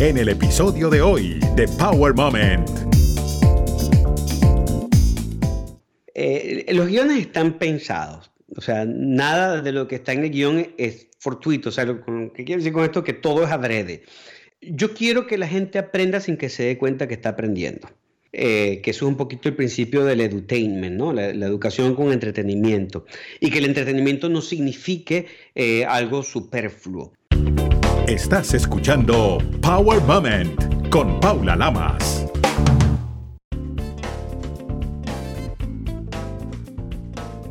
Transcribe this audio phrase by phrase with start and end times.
[0.00, 2.68] en el episodio de hoy de Power Moment.
[6.14, 10.68] Eh, los guiones están pensados, o sea, nada de lo que está en el guion
[10.78, 12.00] es fortuito, o sea, lo,
[12.32, 13.02] ¿qué quiero decir con esto?
[13.02, 14.04] Que todo es adrede.
[14.60, 17.88] Yo quiero que la gente aprenda sin que se dé cuenta que está aprendiendo.
[18.32, 21.12] Eh, que eso es un poquito el principio del edutainment, ¿no?
[21.12, 23.06] la, educación con entretenimiento,
[23.40, 27.14] y que el entretenimiento no signifique eh, algo superfluo.
[28.08, 32.24] Estás escuchando Power Moment con Paula Lamas.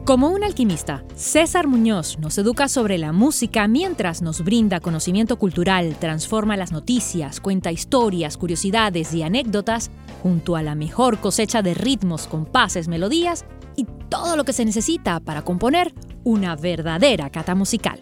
[0.04, 5.96] Como un alquimista, César Muñoz nos educa sobre la música mientras nos brinda conocimiento cultural,
[5.99, 9.91] transforma las noticias, cuenta historias, curiosidades y anécdotas
[10.24, 15.20] junto a la mejor cosecha de ritmos, compases, melodías y todo lo que se necesita
[15.20, 15.94] para componer
[16.24, 17.99] una verdadera cata musical.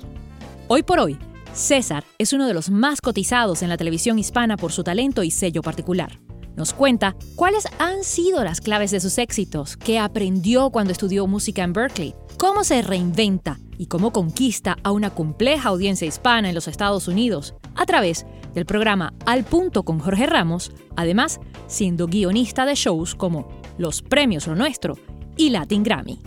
[0.70, 1.20] Hoy por hoy,
[1.56, 5.32] César es uno de los más cotizados en la televisión hispana por su talento y
[5.32, 6.20] sello particular.
[6.58, 11.64] Nos cuenta cuáles han sido las claves de sus éxitos, qué aprendió cuando estudió música
[11.64, 16.68] en Berkeley, cómo se reinventa y cómo conquista a una compleja audiencia hispana en los
[16.68, 22.76] Estados Unidos a través del programa Al Punto con Jorge Ramos, además siendo guionista de
[22.76, 23.48] shows como
[23.78, 24.98] Los Premios Lo Nuestro
[25.38, 26.20] y Latin Grammy.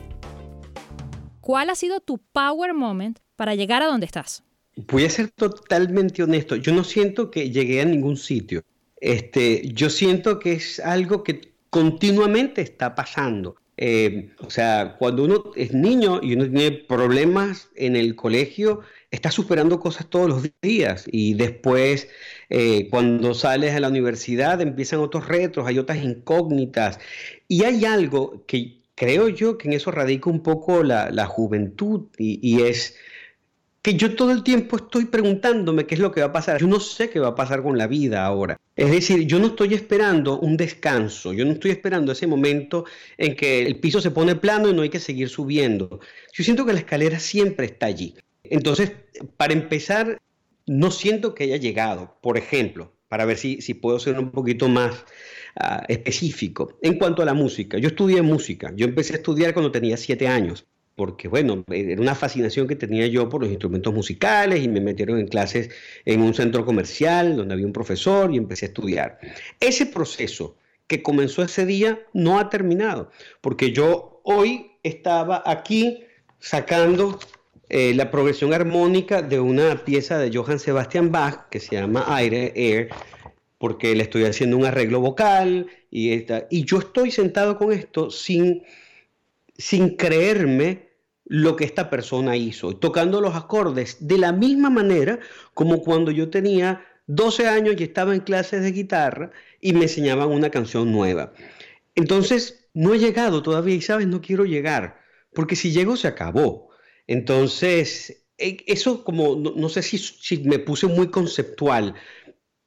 [1.42, 4.42] ¿Cuál ha sido tu power moment para llegar a donde estás?
[4.87, 8.62] Voy a ser totalmente honesto, yo no siento que llegué a ningún sitio.
[9.01, 13.57] Este, yo siento que es algo que continuamente está pasando.
[13.77, 19.33] Eh, o sea, cuando uno es niño y uno tiene problemas en el colegio, está
[19.33, 22.09] superando cosas todos los días y después
[22.48, 27.01] eh, cuando sales a la universidad empiezan otros retos, hay otras incógnitas
[27.48, 32.63] y hay algo que creo yo que en eso radica un poco la, juventud y
[32.63, 32.97] es
[33.83, 36.61] que yo todo el tiempo estoy preguntándome qué es lo que va a pasar.
[36.61, 38.59] Yo no sé qué va a pasar con la vida ahora.
[38.77, 42.85] Es decir, yo no estoy esperando un descanso, yo no estoy esperando ese momento
[43.17, 46.01] en que el piso se pone plano y no hay que seguir subiendo.
[46.33, 48.14] Yo siento que la escalera siempre está allí.
[48.45, 48.92] Entonces,
[49.36, 50.19] para empezar,
[50.67, 55.05] no siento que haya llegado, por ejemplo, para ver si, puedo ser un poquito más
[55.57, 56.79] ah, específico.
[56.83, 60.29] En cuanto a la música, yo estudié música, yo empecé a estudiar cuando tenía siete
[60.29, 60.67] años
[60.98, 65.20] porque bueno, era una fascinación que tenía yo por los instrumentos musicales y me metieron
[65.20, 65.70] en clases
[66.05, 69.20] en un centro comercial donde había un profesor y empecé a estudiar.
[69.61, 70.57] Ese proceso
[70.89, 76.03] que comenzó ese día no ha terminado, porque yo hoy estaba aquí
[76.41, 77.20] sacando
[77.69, 82.53] eh, la progresión armónica de una pieza de Johann Sebastian Bach que se llama Aire,
[82.57, 82.89] Air,
[83.58, 86.11] porque le estoy haciendo un arreglo vocal y,
[86.51, 88.64] y yo estoy sentado con esto sin,
[89.57, 90.88] sin creerme
[91.28, 95.18] lo que esta persona hizo, tocando los acordes de la misma manera
[95.55, 99.30] como cuando yo tenía 12 años y estaba en clases de guitarra
[99.61, 101.34] y me enseñaban una canción nueva.
[101.94, 105.00] Entonces, no he llegado todavía y sabes, no quiero llegar,
[105.34, 106.70] porque si llego se acabó.
[107.06, 111.95] Entonces, e, eso como, no, sé si, si, me puse muy conceptual,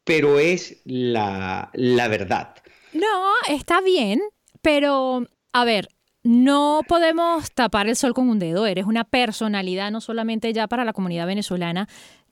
[0.03, 2.55] pero es la, la verdad.
[2.93, 4.21] No, está bien,
[4.61, 5.87] pero a ver,
[6.23, 8.65] no podemos tapar el sol con un dedo.
[8.65, 11.87] Eres una personalidad no solamente ya para la comunidad venezolana,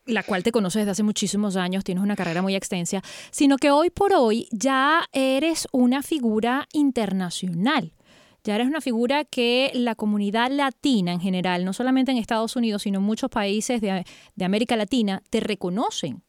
[0.05, 3.01] la cual te conoces desde hace muchísimos años, tienes una carrera muy extensa,
[3.31, 7.93] sino que hoy por hoy ya eres una figura internacional.
[8.43, 12.83] Ya eres una figura que la comunidad latina en general, no solamente en Estados Unidos,
[12.83, 16.23] sino en muchos países de, de América Latina, te reconocen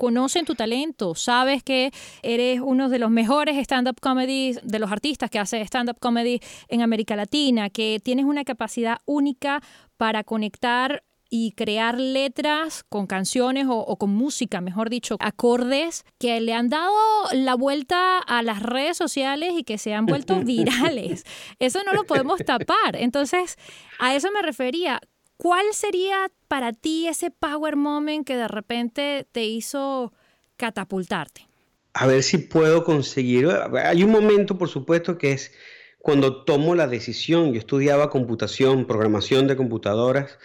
[0.00, 5.28] conocen tu talento, sabes que eres uno de los mejores stand-up comedy, de los artistas
[5.28, 9.60] que hace stand-up comedy en América Latina, que tienes una capacidad única
[9.98, 16.54] para conectar y crear letras con canciones o, con música, mejor dicho, acordes que le
[16.54, 16.92] han dado
[17.32, 21.24] la vuelta a las redes sociales y que se han vuelto virales.
[21.58, 22.96] Eso no lo podemos tapar.
[22.96, 23.56] Entonces,
[23.98, 25.00] a eso me refería.
[25.40, 30.12] ¿Cuál sería para ti ese power moment que de repente te hizo
[30.58, 31.46] catapultarte?
[31.94, 33.48] A ver si puedo conseguir.
[33.82, 35.52] Hay un momento, por supuesto, que es
[35.98, 37.54] cuando tomo la decisión.
[37.54, 40.38] Yo estudiaba computación, programación de computadoras.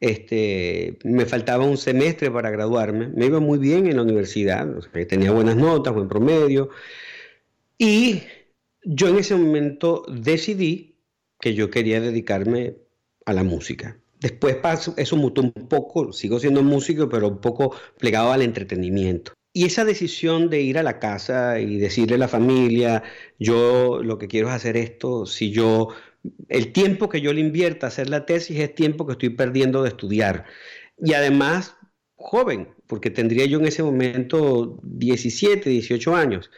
[0.00, 3.08] Este, me faltaba un semestre para graduarme.
[3.08, 4.68] Me iba muy bien en la universidad,
[5.08, 6.68] tenía buenas notas, buen promedio.
[7.78, 8.20] Y
[8.84, 10.98] yo en ese momento decidí
[11.40, 12.76] que yo quería dedicarme
[13.24, 14.01] a la música.
[14.22, 14.56] Después
[14.96, 19.32] eso mutó un poco, sigo siendo músico, pero un poco plegado al entretenimiento.
[19.52, 23.02] Y esa decisión de ir a la casa y decirle a la familia,
[23.38, 25.88] yo lo que quiero es hacer esto, si yo,
[26.48, 29.82] el tiempo que yo le invierta a hacer la tesis es tiempo que estoy perdiendo
[29.82, 30.46] de estudiar.
[30.98, 31.76] Y además,
[32.14, 36.50] joven, porque tendría yo en ese momento 17, 18 años.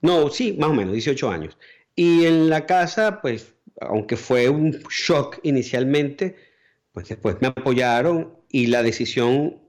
[0.00, 1.58] No, sí, más o menos, 18 años.
[1.94, 6.36] Y en la casa, pues, aunque fue un shock inicialmente,
[6.92, 9.60] pues después me apoyaron y la decisión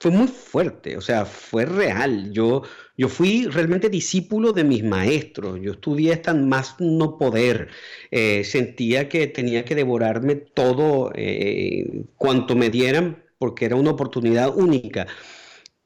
[0.00, 2.32] fue muy fuerte, o sea, fue real.
[2.32, 2.62] Yo,
[2.96, 7.68] yo fui realmente discípulo de mis maestros, yo estudié hasta más no poder,
[8.10, 14.56] eh, sentía que tenía que devorarme todo eh, cuanto me dieran porque era una oportunidad
[14.56, 15.06] única.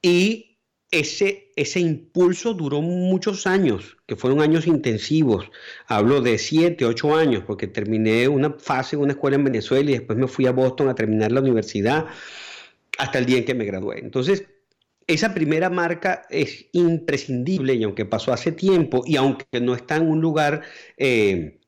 [0.01, 0.46] Y
[0.91, 5.51] ese, ese impulso duró muchos años, que fueron años intensivos.
[5.87, 9.95] Hablo de siete, ocho años, porque terminé una fase en una escuela en Venezuela y
[9.95, 12.07] después me fui a Boston a terminar la universidad
[12.99, 13.99] hasta el día en que me gradué.
[13.99, 14.45] Entonces,
[15.07, 20.09] esa primera marca es imprescindible y aunque pasó hace tiempo y aunque no está en
[20.09, 20.63] un lugar,
[20.97, 21.61] eh,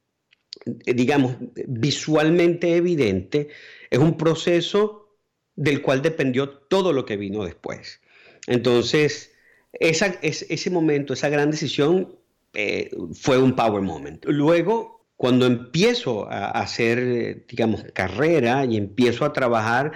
[0.64, 1.36] digamos,
[1.66, 3.48] visualmente evidente,
[3.90, 5.18] es un proceso
[5.54, 8.00] del cual dependió todo lo que vino después.
[8.48, 9.32] Entonces,
[9.72, 12.16] ese momento, esa gran decisión
[12.54, 14.24] eh, fue un power moment.
[14.24, 19.92] Luego, cuando empiezo a hacer, digamos, carrera y empiezo a trabajar,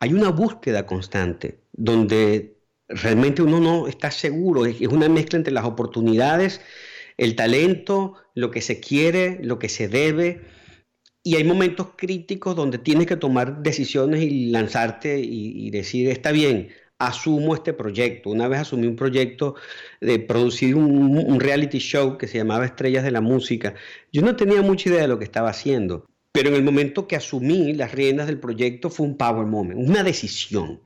[0.00, 2.58] hay una búsqueda constante donde
[2.88, 6.60] realmente uno no está seguro, es una mezcla entre las oportunidades,
[7.16, 10.42] el talento, lo que se quiere, lo que se debe.
[11.22, 16.68] Y hay momentos críticos donde tienes que tomar decisiones y lanzarte y, decir, está bien,
[16.98, 18.30] asumo este proyecto.
[18.30, 19.54] Una vez asumí un proyecto
[20.00, 23.74] de producir un, un, reality show que se llamaba Estrellas de la Música.
[24.12, 26.06] Yo no tenía mucha idea de lo que estaba haciendo.
[26.32, 30.02] Pero en el momento que asumí las riendas del proyecto fue un power moment, una
[30.02, 30.80] decisión.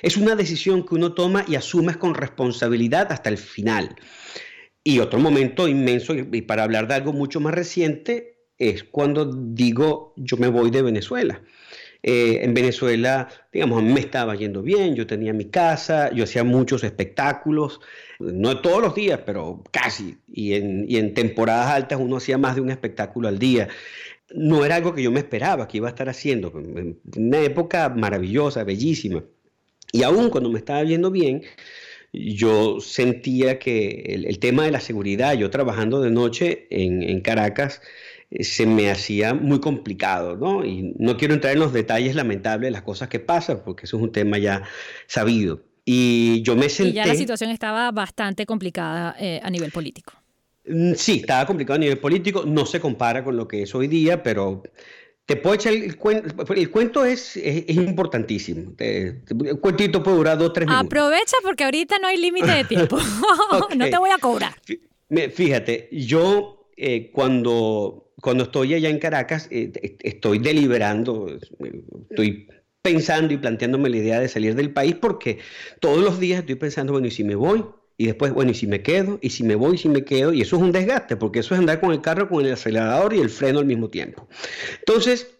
[0.00, 3.96] Es una decisión que uno toma y asumes con responsabilidad hasta el final.
[4.84, 10.14] Y otro momento inmenso, y para hablar de algo mucho más reciente, es cuando digo
[10.16, 11.42] yo me voy de Venezuela.
[12.02, 16.82] Eh, en Venezuela, digamos, me estaba yendo bien, yo tenía mi casa, yo hacía muchos
[16.82, 17.80] espectáculos,
[18.18, 22.70] no todos los días, pero casi, y en, temporadas altas uno hacía más de un
[22.70, 23.68] espectáculo al día
[24.34, 26.50] no era algo que yo me esperaba que iba a estar haciendo.
[27.16, 29.22] Una época maravillosa, bellísima.
[29.92, 31.42] Y aún cuando me estaba viendo bien,
[32.12, 37.80] yo sentía que el, tema de la seguridad, yo trabajando de noche en, Caracas,
[38.40, 40.64] se me hacía muy complicado, ¿no?
[40.64, 43.96] Y no quiero entrar en los detalles lamentables de las cosas que pasan, porque eso
[43.96, 44.62] es un tema ya
[45.06, 45.62] sabido.
[45.84, 46.90] Y yo me senté...
[46.90, 50.14] Y ya la situación estaba bastante complicada eh, a nivel político.
[50.66, 53.88] Mm, sí, estaba complicado a nivel político, no se compara con lo que es hoy
[53.88, 54.62] día, pero
[55.26, 56.54] te puedo echar el, cuento.
[56.54, 58.74] El cuento es, es, importantísimo.
[58.78, 60.86] el cuentito puede durar dos, tres minutos.
[60.86, 62.98] Aprovecha porque ahorita no hay límite de tiempo.
[63.76, 64.54] no te voy a cobrar.
[65.34, 71.28] Fíjate, yo eh, cuando, cuando estoy allá en Caracas, eh, estoy deliberando,
[72.10, 72.48] estoy
[72.82, 75.38] pensando y planteándome la idea de salir del país porque
[75.80, 77.64] todos los días estoy pensando, bueno, ¿y si me voy?
[77.96, 80.32] y después, bueno, y si me quedo, y si me voy, y si me quedo,
[80.32, 83.12] y eso es un desgaste, porque eso es andar con el carro con el acelerador
[83.12, 84.28] y el freno al mismo tiempo.
[84.80, 85.30] Entonces,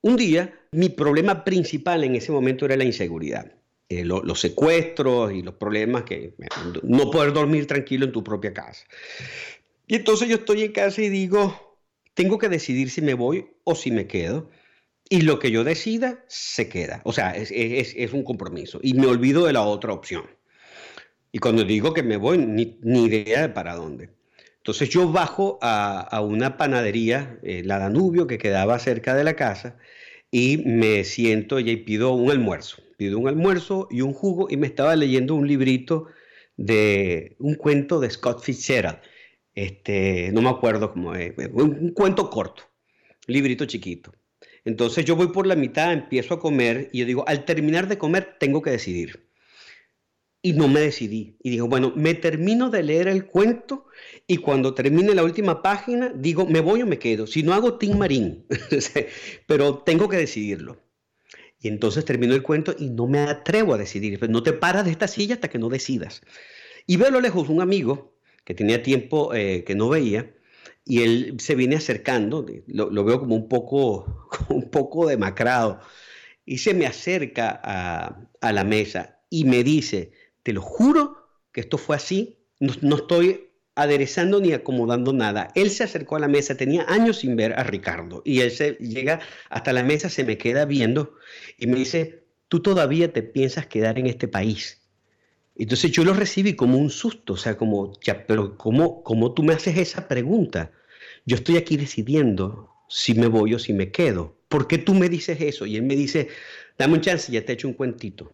[0.00, 3.50] un día, mi problema principal en ese momento era la inseguridad.
[3.88, 6.34] Eh, los secuestros y los problemas que
[6.82, 8.84] no poder dormir tranquilo en tu propia casa.
[9.86, 11.63] Y entonces yo estoy en casa y digo,
[12.14, 14.50] tengo que decidir si me voy o si me quedo.
[15.08, 17.02] Y lo que yo decida, se queda.
[17.04, 18.80] O sea, es, un compromiso.
[18.82, 20.24] Y me olvido de la otra opción.
[21.30, 24.10] Y cuando digo que me voy, ni, idea de para dónde.
[24.56, 29.76] Entonces yo bajo a, una panadería, eh, la Danubio, que quedaba cerca de la casa,
[30.30, 32.82] y me siento y pido un almuerzo.
[32.96, 36.06] Pido un almuerzo y un jugo y me estaba leyendo un librito
[36.56, 38.98] de un cuento de Scott Fitzgerald.
[39.54, 42.64] Este, no me acuerdo cómo es, un, un cuento corto,
[43.26, 44.12] librito chiquito.
[44.64, 47.98] Entonces yo voy por la mitad, empiezo a comer y yo digo, al terminar de
[47.98, 49.24] comer tengo que decidir
[50.44, 51.38] y no me decidí.
[51.42, 53.86] Y digo, bueno, me termino de leer el cuento
[54.26, 57.26] y cuando termine la última página digo, me voy o me quedo.
[57.26, 58.44] Si no hago Tim Marín,
[59.46, 60.82] pero tengo que decidirlo.
[61.58, 64.20] Y entonces termino el cuento y no me atrevo a decidir.
[64.28, 66.20] No te paras de esta silla hasta que no decidas.
[66.86, 68.13] Y veo a lo lejos un amigo
[68.44, 70.34] que tenía tiempo eh, que no veía
[70.84, 75.80] y él se viene acercando, lo, veo como un poco, un poco demacrado,
[76.44, 81.78] y se me acerca a, la mesa y me dice, te lo juro que esto
[81.78, 82.38] fue así.
[82.60, 85.48] No, estoy aderezando ni acomodando nada.
[85.54, 88.72] Él se acercó a la mesa, tenía años sin ver a Ricardo, y él se
[88.74, 91.14] llega hasta la mesa, se me queda viendo
[91.56, 94.83] y me dice, tú todavía te piensas quedar en este país.
[95.56, 99.42] Entonces yo lo recibí como un susto, o sea, como, ya, pero ¿cómo, ¿cómo tú
[99.42, 100.72] me haces esa pregunta?
[101.26, 104.36] Yo estoy aquí decidiendo si me voy o si me quedo.
[104.48, 105.66] ¿Por qué tú me dices eso?
[105.66, 106.28] Y él me dice,
[106.78, 108.32] dame un chance, ya te he hecho un cuentito.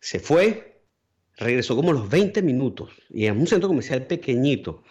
[0.00, 0.82] Se fue,
[1.36, 4.82] regresó como los 20 minutos y en un centro comercial pequeñito.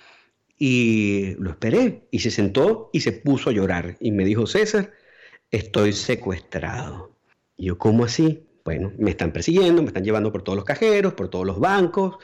[0.58, 4.92] Y lo esperé y se sentó y se puso a llorar y me dijo, César,
[5.52, 7.16] estoy secuestrado.
[7.56, 8.49] Y yo, ¿cómo así?
[8.70, 12.18] Bueno, me están persiguiendo, me están llevando por todos los cajeros, por todos los bancos,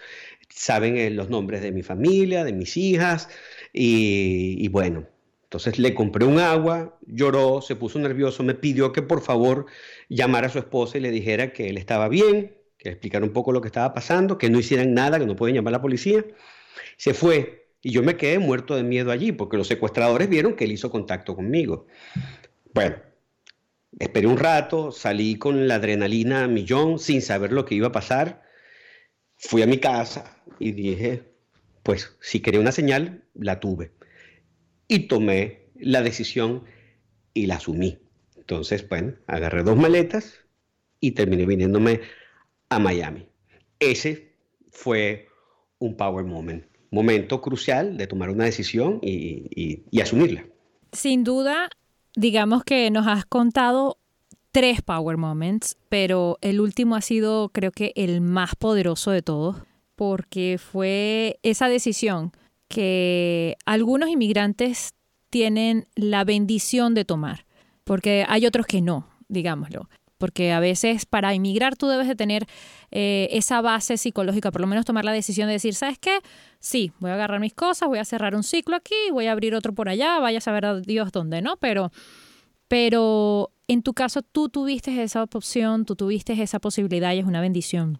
[0.48, 3.30] saben eh, los nombres de mi familia, de mis hijas,
[3.74, 5.08] y, bueno,
[5.46, 9.66] entonces le compré un agua, lloró, se puso nervioso, me pidió que por favor
[10.08, 13.52] llamara a su esposa y le dijera que él estaba bien, que explicara un poco
[13.52, 16.24] lo que estaba pasando, que no hicieran nada, que no pueden llamar a la policía.
[16.96, 20.66] Se fue y yo me quedé muerto de miedo allí porque los secuestradores vieron que
[20.66, 21.88] él hizo contacto conmigo.
[22.72, 22.98] Bueno,
[24.00, 27.92] esperé un rato, salí con la adrenalina a millón sin saber lo que iba a
[27.92, 28.44] pasar.
[29.38, 31.24] Fui a mi casa y dije,
[31.84, 33.92] pues si quería una señal, la tuve.
[34.88, 36.64] Y tomé la decisión
[37.34, 38.00] y la asumí.
[38.38, 40.40] Entonces, bueno, agarré dos maletas
[41.00, 42.02] y terminé viniéndome
[42.70, 43.28] a Miami.
[43.80, 44.36] Ese
[44.70, 45.28] fue
[45.80, 50.46] un power moment, momento crucial de tomar una decisión y, y asumirla.
[50.92, 51.70] Sin duda,
[52.16, 53.98] digamos que nos has contado
[54.52, 59.58] tres power moments, pero el último ha sido creo que el más poderoso de todos
[59.96, 62.32] porque fue esa decisión
[62.68, 64.94] que algunos inmigrantes
[65.30, 67.46] tienen la bendición de tomar,
[67.84, 69.90] porque hay otros que no, digámoslo.
[70.18, 72.46] Porque a veces para inmigrar tú debes de tener
[72.92, 76.20] eh, esa base psicológica, por lo menos tomar la decisión de decir, ¿sabes qué?
[76.60, 79.56] Sí, voy a agarrar mis cosas, voy a cerrar un ciclo aquí, voy a abrir
[79.56, 81.58] otro por allá, vaya a saber a Dios dónde, ¿no?
[81.58, 81.92] Pero,
[82.68, 87.42] pero en tu caso tú tuviste esa opción, tú tuviste esa posibilidad y es una
[87.42, 88.00] bendición.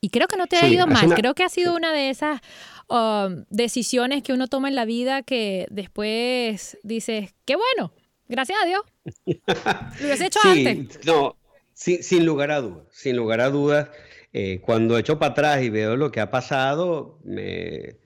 [0.00, 2.40] Y creo que no te ha ido mal, creo que ha sido una de esas
[2.88, 7.92] um, decisiones que uno toma en la vida que después dices, qué bueno,
[8.28, 8.82] gracias a Dios.
[9.26, 11.04] Lo hubiese hecho antes.
[11.06, 11.36] No,
[11.74, 13.90] sin, lugar a dudas, sin lugar a dudas,
[14.32, 17.96] eh, cuando echo para atrás y veo lo que ha pasado, me,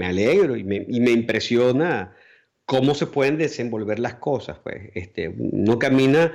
[0.00, 2.14] alegro y me, impresiona
[2.64, 4.58] cómo se pueden desenvolver las cosas.
[4.60, 4.90] Pues.
[4.94, 6.32] Este, uno camina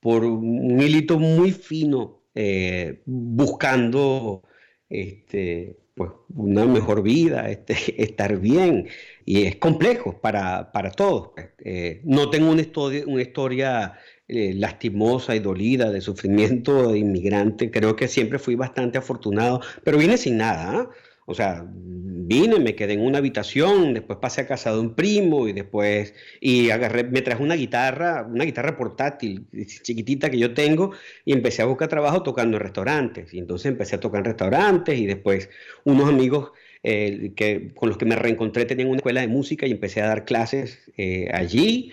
[0.00, 4.42] por un hilito muy fino eh, buscando
[4.88, 8.88] este, pues, una mejor vida, este, estar bien.
[9.24, 11.30] Y es complejo para, para todos.
[11.34, 11.50] Pues.
[11.64, 13.94] Eh, no tengo una historia, una historia
[14.28, 17.70] eh, lastimosa y dolida de sufrimiento de inmigrante.
[17.70, 20.70] Creo que siempre fui bastante afortunado, pero vine sin nada.
[20.72, 20.90] ¿ah?
[21.26, 25.46] O sea, vine, me quedé en una habitación, después pasé a casa de un primo
[25.48, 29.46] y después y agarré, me traje una guitarra, una guitarra portátil
[29.82, 30.92] chiquitita que yo tengo
[31.24, 33.32] y empecé a buscar trabajo tocando en restaurantes.
[33.34, 35.48] Y entonces empecé a tocar en restaurantes y después
[35.84, 36.52] unos amigos
[36.82, 40.08] eh, que, con los que me reencontré tenían una escuela de música y empecé a
[40.08, 41.92] dar clases eh, allí.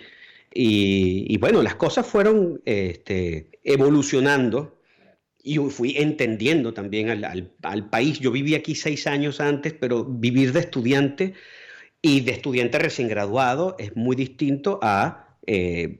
[0.51, 4.79] Y, bueno, las cosas fueron este, evolucionando
[5.43, 8.19] y fui entendiendo también al, país.
[8.19, 11.33] Yo viví aquí seis años antes, pero vivir de estudiante
[12.01, 15.99] y de estudiante recién graduado es muy distinto a eh,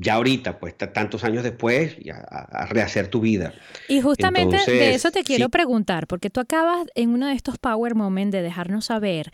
[0.00, 1.96] ya ahorita, pues tantos años después,
[2.30, 3.54] a, rehacer tu vida.
[3.88, 7.94] Y justamente de eso te quiero preguntar, porque tú acabas en uno de estos Power
[7.94, 9.30] Moments de dejarnos saber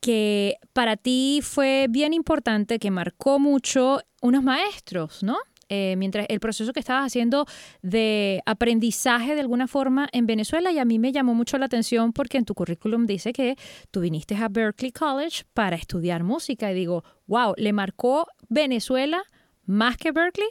[0.00, 5.36] que para ti fue bien importante, que marcó mucho unos maestros, ¿no?
[5.72, 7.46] Eh, mientras el proceso que estabas haciendo
[7.80, 12.12] de aprendizaje de alguna forma en Venezuela y a mí me llamó mucho la atención
[12.12, 13.56] porque en tu currículum dice que
[13.92, 19.22] tú viniste a Berkeley College para estudiar música y digo, wow, ¿le marcó Venezuela
[19.66, 20.48] más que Berkeley?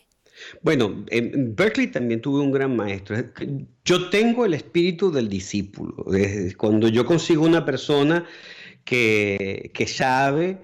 [0.62, 3.18] Bueno, en Berkeley también tuve un gran maestro.
[3.84, 6.06] Yo tengo el espíritu del discípulo.
[6.58, 8.26] Cuando yo consigo una persona
[8.86, 10.60] que, que sabe,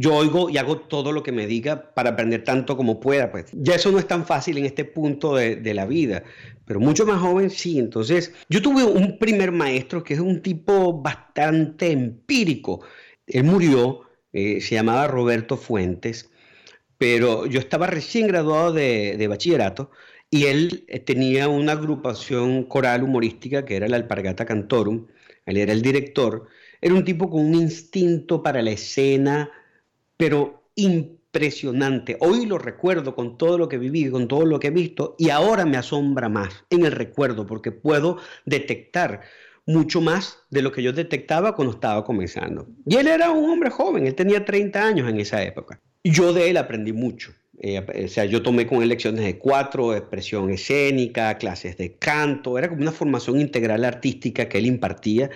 [0.00, 3.30] yo oigo y hago todo lo que me diga para aprender tanto como pueda.
[3.30, 6.24] Pues ya eso no es tan fácil en este punto de, la vida,
[6.64, 7.78] pero mucho más joven sí.
[7.78, 12.82] Entonces, yo tuve un primer maestro que es un tipo bastante empírico.
[13.26, 16.30] Él murió, eh, se llamaba Roberto Fuentes,
[17.00, 19.90] pero yo estaba recién graduado de, bachillerato
[20.28, 25.06] y él eh, tenía una agrupación coral humorística que era la Alpargata Cantorum.
[25.46, 26.48] Él era el director.
[26.78, 29.50] Era un tipo con un instinto para la escena,
[30.18, 32.18] pero impresionante.
[32.20, 35.30] Hoy lo recuerdo con todo lo que viví, con todo lo que he visto, y
[35.30, 39.22] ahora me asombra más en el recuerdo, porque puedo detectar
[39.64, 42.68] mucho más de lo que yo detectaba cuando estaba comenzando.
[42.84, 45.80] Y él era un hombre joven, él tenía 30 años en esa época.
[46.04, 47.34] Yo de él aprendí mucho.
[47.62, 52.56] Eh, o sea, yo tomé con él lecciones de cuatro, expresión escénica, clases de canto,
[52.56, 55.28] era como una formación integral artística que él impartía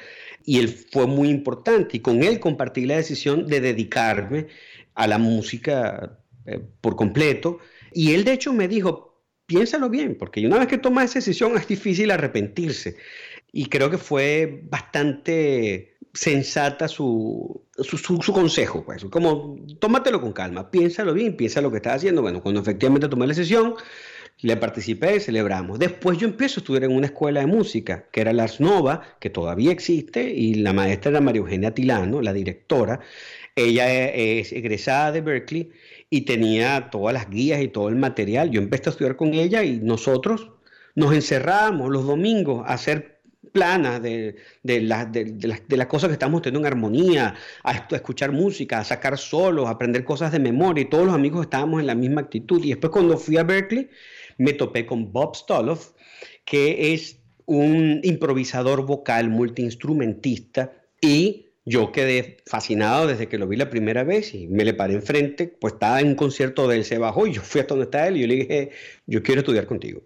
[0.47, 4.47] y él fue muy importante y con él compartí la decisión de dedicarme
[4.95, 7.59] a la música eh, por completo.
[7.93, 11.57] Y él de hecho me dijo, piénsalo bien, porque una vez que tomas esa decisión
[11.59, 12.97] es difícil arrepentirse.
[13.53, 21.13] y creo que fue bastante sensata su, su, consejo, pues, como tómatelo con calma, piénsalo
[21.13, 22.23] bien, piensa lo que estás haciendo.
[22.23, 23.75] Bueno, cuando efectivamente tomé la sesión,
[24.41, 25.79] le participé y celebramos.
[25.79, 29.31] Después yo empiezo a estudiar en una escuela de música, que era la Nova, que
[29.31, 33.01] todavía existe, y la maestra era María Eugenia Tilano, la directora.
[33.57, 35.71] Ella es egresada de Berkeley
[36.11, 38.51] y tenía todas las guías y todo el material.
[38.51, 40.51] Yo empecé a estudiar con ella y nosotros
[40.95, 43.14] nos encerrábamos los domingos a hacer
[43.55, 44.35] planas de,
[44.65, 49.69] de, de, las cosas que estamos teniendo en armonía, a, escuchar música, a sacar solos,
[49.69, 52.63] a aprender cosas de memoria y todos los amigos estábamos en la misma actitud.
[52.65, 53.89] Y después cuando fui a Berkeley
[54.39, 55.93] me topé con Bob Stoloff,
[56.45, 63.71] que es un improvisador vocal multiinstrumentista y yo quedé fascinado desde que lo vi la
[63.71, 66.99] primera vez y me le paré enfrente, pues estaba en un concierto de él, se
[66.99, 68.71] bajó y yo fui hasta donde está él y yo le dije,
[69.07, 70.03] yo quiero estudiar contigo.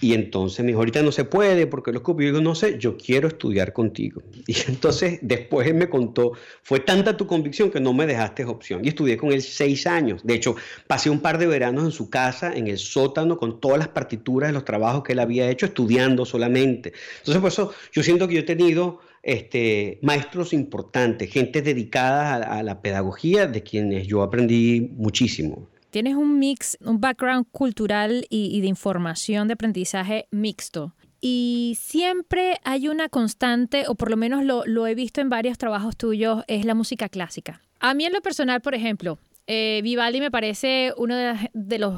[0.00, 2.20] Y entonces me dijo, ahorita no se puede porque lo escupo.
[2.20, 4.22] Yo digo, no sé, yo quiero estudiar contigo.
[4.46, 8.84] Y entonces después él me contó, fue tanta tu convicción que no me dejaste opción.
[8.84, 10.22] Y estudié con él seis años.
[10.24, 13.78] De hecho, pasé un par de veranos en su casa, en el sótano, con todas
[13.78, 16.92] las partituras de los trabajos que él había hecho, estudiando solamente.
[17.18, 22.62] Entonces, por eso yo siento que yo he tenido este, maestros importantes, gente dedicada a
[22.62, 25.68] la pedagogía, de quienes yo aprendí muchísimo.
[25.90, 30.94] Tienes un mix, un background cultural y, de información de aprendizaje mixto.
[31.20, 35.96] Y siempre hay una constante, o por lo menos lo, he visto en varios trabajos
[35.96, 37.62] tuyos, es la música clásica.
[37.80, 41.94] A mí en lo personal, por ejemplo, eh, Vivaldi me parece uno de, los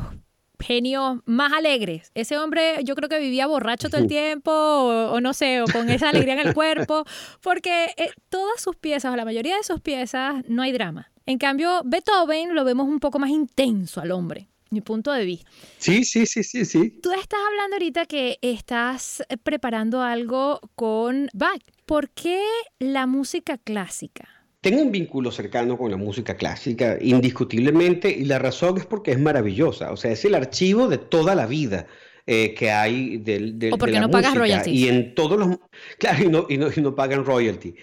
[0.61, 2.11] genios más alegres.
[2.15, 5.91] Ese hombre yo creo que vivía borracho todo el tiempo o, no sé, o con
[5.91, 7.05] esa alegría en el cuerpo,
[7.43, 11.11] porque eh, todas sus piezas o la mayoría de sus piezas no hay drama.
[11.27, 15.51] En cambio, Beethoven lo vemos un poco más intenso al hombre, mi punto de vista.
[15.79, 17.01] Sí, sí, sí, sí, sí.
[17.03, 21.63] Tú estás hablando ahorita que estás preparando algo con Bach.
[21.87, 22.43] ¿Por qué
[22.79, 24.40] la música clásica?
[24.61, 29.19] Tengo un vínculo cercano con la música clásica, indiscutiblemente, y la razón es porque es
[29.19, 29.93] maravillosa.
[29.93, 31.87] O sea, es el archivo de toda la vida.
[32.27, 34.79] Eh, que hay del de, o porque no pagas royalties.
[34.79, 35.59] Y en todos los...
[35.99, 37.75] Claro, y no, y no, y no pagan royalty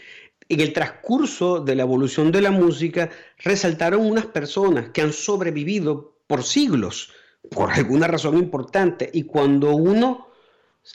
[0.49, 6.17] en el transcurso de la evolución de la música resaltaron unas personas que han sobrevivido
[6.27, 7.11] por siglos,
[7.49, 10.27] por alguna razón importante, y cuando uno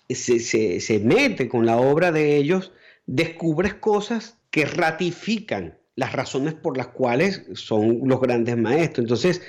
[0.09, 2.73] se, mete con la obra de ellos,
[3.07, 9.05] descubres cosas que ratifican las razones por las cuales son los grandes maestros.
[9.05, 9.43] Entonces,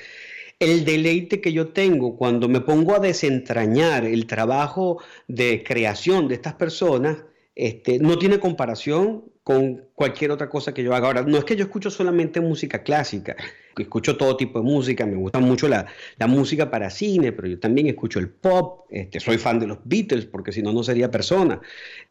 [0.59, 6.35] el deleite que yo tengo cuando me pongo a desentrañar el trabajo de creación de
[6.35, 7.17] estas personas,
[7.53, 11.07] este, no tiene comparación con cualquier otra cosa que yo haga.
[11.07, 13.35] Ahora, no es que yo escucho solamente música clásica,
[13.77, 15.85] escucho todo tipo de música, me gusta mucho la,
[16.27, 20.25] música para cine, pero yo también escucho el pop, este, soy fan de los Beatles,
[20.25, 21.59] porque si no, no sería persona.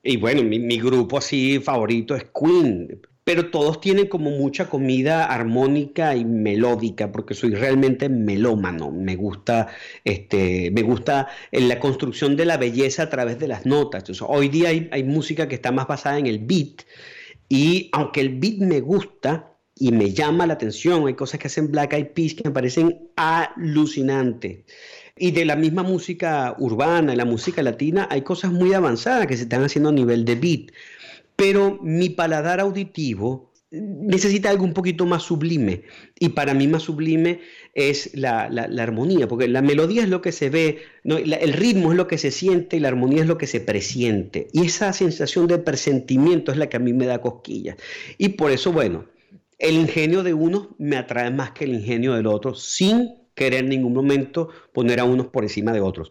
[0.02, 5.26] Y bueno, mi, mi grupo así favorito es Queen, pero todos tienen como mucha comida
[5.26, 8.90] armónica y melódica, porque soy realmente melómano.
[8.90, 9.68] Me gusta,
[10.04, 14.04] este, me gusta la construcción de la belleza a través de las notas.
[14.22, 16.82] hoy día hay, hay música que está más basada en el beat,
[17.54, 21.70] y aunque el beat me gusta y me llama la atención, hay cosas que hacen
[21.70, 24.64] Black Eyed Peas que me parecen alucinantes.
[25.16, 29.42] Y de la misma música urbana, la música latina, hay cosas muy avanzadas que se
[29.42, 30.70] están haciendo a nivel de beat
[31.36, 35.82] pero mi paladar auditivo necesita algo un poquito más sublime.
[36.18, 37.40] Y para mí más sublime
[37.74, 38.44] es la,
[38.78, 42.30] armonía, porque la melodía es lo que se ve, el ritmo es lo que se
[42.30, 44.48] siente y la armonía es lo que se presiente.
[44.52, 47.76] Y esa sensación de presentimiento es la que a mí me da cosquillas.
[48.18, 49.06] Y por eso, bueno,
[49.58, 53.70] el ingenio de uno me atrae más que el ingenio del otro, sin querer en
[53.70, 56.10] ningún momento poner a unos por encima de otros.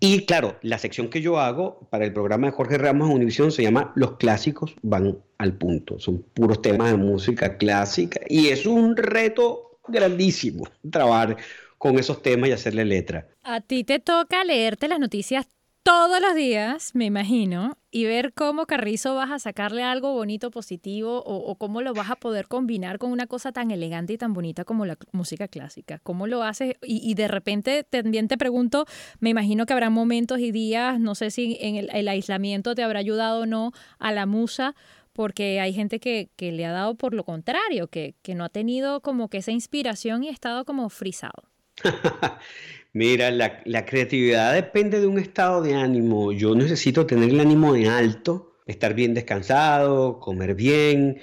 [0.00, 3.52] Y claro, la sección que yo hago para el programa de Jorge Ramos en Univisión
[3.52, 5.98] se llama Los clásicos van al punto.
[5.98, 11.36] Son puros temas de música clásica y es un reto grandísimo trabajar
[11.78, 13.28] con esos temas y hacerle letra.
[13.42, 15.46] A ti te toca leerte las noticias
[15.86, 21.22] todos los días, me imagino, y ver cómo Carrizo vas a sacarle algo bonito, positivo,
[21.24, 24.64] o, cómo lo vas a poder combinar con una cosa tan elegante y tan bonita
[24.64, 26.00] como la música clásica.
[26.02, 26.74] ¿Cómo lo haces?
[26.82, 28.84] Y, de repente también te pregunto,
[29.20, 32.98] me imagino que habrá momentos y días, no sé si en el, aislamiento te habrá
[32.98, 33.70] ayudado o no
[34.00, 34.74] a la musa,
[35.12, 39.02] porque hay gente que, le ha dado por lo contrario, que, que no ha tenido
[39.02, 41.44] como que esa inspiración y ha estado como frisado.
[42.96, 46.32] Mira, la, creatividad depende de un estado de ánimo.
[46.32, 51.20] Yo necesito tener el ánimo en alto, estar bien descansado, comer bien.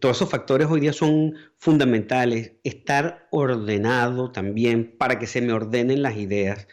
[0.00, 2.52] Todos esos factores hoy día son fundamentales.
[2.64, 6.66] Estar ordenado también para que se me ordenen las ideas.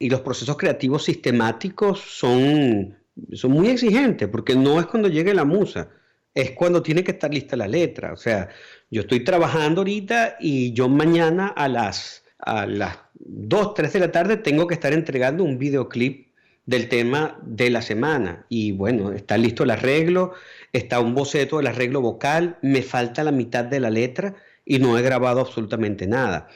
[0.00, 2.96] Y los procesos creativos sistemáticos son
[3.32, 5.90] son muy exigentes, porque no es cuando llegue la musa,
[6.34, 8.12] es cuando tiene que estar lista la letra.
[8.12, 8.48] O sea,
[8.90, 14.12] yo estoy trabajando ahorita y yo mañana a las, a las 2, 3 de la
[14.12, 16.26] tarde tengo que estar entregando un videoclip
[16.66, 18.44] del tema de la semana.
[18.48, 20.32] Y bueno, está listo el arreglo,
[20.72, 24.98] está un boceto del arreglo vocal, me falta la mitad de la letra y no
[24.98, 26.48] he grabado absolutamente nada.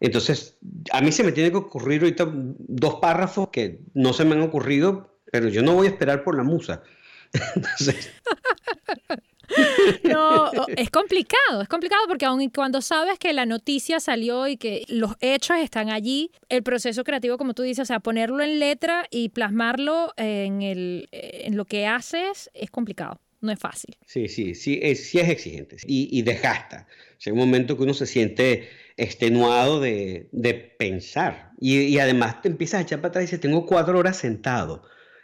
[0.00, 0.56] Entonces,
[0.92, 4.40] a mí se me tiene que ocurrir ahorita dos párrafos que no se me han
[4.40, 6.82] ocurrido, pero yo no voy a esperar por la musa.
[7.54, 8.10] Entonces...
[10.04, 14.84] No, es complicado, es complicado porque aun cuando sabes que la noticia salió y que
[14.88, 19.06] los hechos están allí, el proceso creativo, como tú dices, o sea, ponerlo en letra
[19.10, 23.96] y plasmarlo en, el, en lo que haces es complicado no es fácil.
[24.04, 26.86] Sí, sí, sí, es, sí es exigente y, y desgasta.
[27.26, 32.48] O un momento que uno se siente extenuado de, de pensar y, y, además te
[32.48, 34.82] empiezas a echar para atrás y dices, tengo cuatro horas sentado,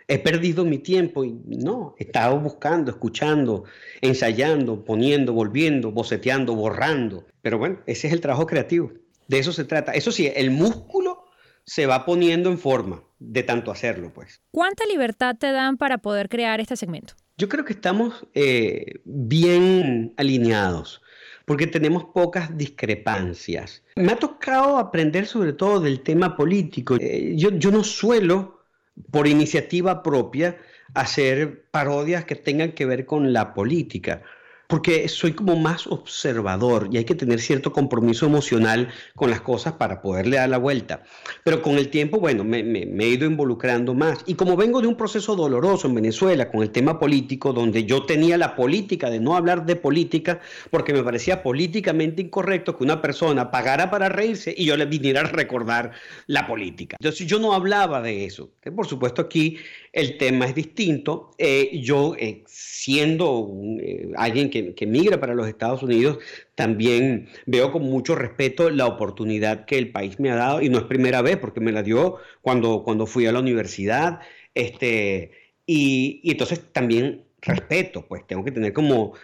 [0.08, 3.64] he perdido mi tiempo y no, he estado buscando, escuchando,
[4.00, 7.26] ensayando, poniendo, volviendo, boceteando, borrando.
[7.42, 8.92] Pero bueno, ese es el trabajo creativo,
[9.28, 9.92] de eso se trata.
[9.92, 11.24] Eso sí, el músculo
[11.64, 14.40] se va poniendo en forma de tanto hacerlo, pues.
[14.52, 17.14] ¿Cuánta libertad te dan para poder crear este segmento?
[17.38, 21.02] Yo creo que estamos eh, bien alineados
[21.46, 23.82] porque tenemos pocas discrepancias.
[23.94, 26.96] Me ha tocado aprender sobre todo del tema político.
[27.00, 28.55] Eh, yo, yo no suelo,
[29.10, 30.58] por iniciativa propia,
[30.94, 34.22] hacer parodias que tengan que ver con la política
[34.66, 39.74] porque soy como más observador y hay que tener cierto compromiso emocional con las cosas
[39.74, 41.02] para poderle dar la vuelta.
[41.44, 44.18] Pero con el tiempo, bueno, me, he ido involucrando más.
[44.26, 48.04] Y como vengo de un proceso doloroso en Venezuela con el tema político, donde yo
[48.04, 53.00] tenía la política de no hablar de política, porque me parecía políticamente incorrecto que una
[53.00, 55.92] persona pagara para reírse y yo le viniera a recordar
[56.26, 56.96] la política.
[56.98, 58.50] Entonces yo no hablaba de eso.
[58.74, 59.58] Por supuesto aquí
[59.96, 61.30] el tema es distinto.
[61.38, 63.50] Eh, yo, eh, siendo
[63.80, 66.18] eh, alguien que, que, migra para los Estados Unidos,
[66.54, 70.78] también veo con mucho respeto la oportunidad que el país me ha dado, y no
[70.78, 74.20] es primera vez, porque me la dio cuando, cuando fui a la universidad.
[74.54, 75.32] Este,
[75.66, 79.14] y, y entonces también respeto, pues tengo que tener como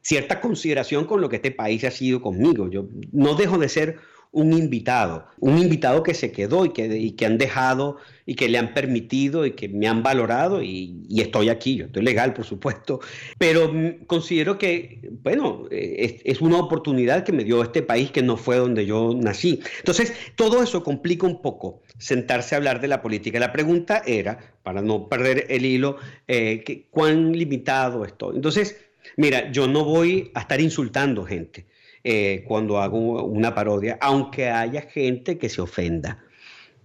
[0.00, 2.68] cierta consideración con lo que este país ha sido conmigo.
[2.70, 3.98] Yo no dejo de ser
[4.34, 8.74] un invitado, un invitado que se quedó y que, han dejado y que le han
[8.74, 13.00] permitido y que me han valorado y, estoy aquí, yo estoy legal por supuesto,
[13.38, 13.72] pero
[14.06, 18.56] considero que, bueno, es, es, una oportunidad que me dio este país que no fue
[18.56, 19.60] donde yo nací.
[19.78, 23.38] Entonces, todo eso complica un poco sentarse a hablar de la política.
[23.38, 28.34] La pregunta era, para no perder el hilo, eh, ¿cuán limitado estoy?
[28.36, 28.76] Entonces,
[29.16, 31.66] mira, yo no voy a estar insultando gente.
[32.06, 36.22] Eh, cuando hago una parodia, aunque haya gente que se ofenda.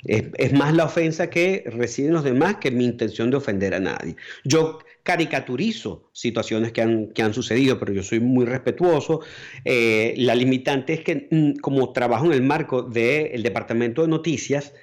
[0.05, 4.15] Es, más la ofensa que reciben los demás que mi intención de ofender a nadie.
[4.45, 9.19] Yo caricaturizo situaciones que han, que han sucedido, pero yo soy muy respetuoso.
[9.65, 14.73] Eh, la limitante es que mm, como trabajo en el marco del Departamento de Noticias,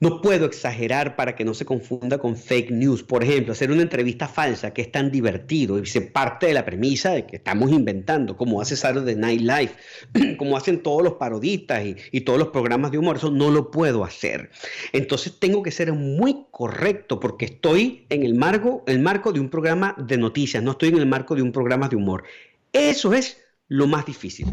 [0.00, 3.02] no puedo exagerar para que no se confunda con fake news.
[3.02, 6.64] Por ejemplo, hacer una entrevista falsa que es tan divertido y se parte de la
[6.64, 11.84] premisa de que estamos inventando, como hace Saturday Night Live, como hacen todos los parodistas
[12.10, 13.16] y, todos los programas de humor.
[13.16, 14.50] Eso no lo puedo hacer.
[14.92, 19.50] Entonces tengo que ser muy correcto porque estoy en el marco, el marco de un
[19.50, 22.24] programa de noticias, no estoy en el marco de un programa de humor.
[22.72, 24.46] Eso es lo más difícil.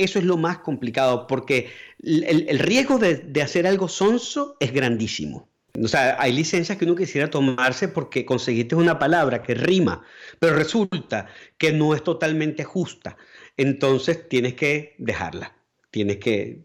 [0.00, 1.68] Eso es lo más complicado porque
[2.02, 5.48] el, riesgo de, hacer algo sonso es grandísimo.
[5.80, 10.02] O sea, hay licencias que uno quisiera tomarse porque conseguiste una palabra que rima,
[10.38, 11.26] pero resulta
[11.58, 13.16] que no es totalmente justa.
[13.56, 15.54] Entonces tienes que dejarla.
[15.90, 16.62] Tienes que.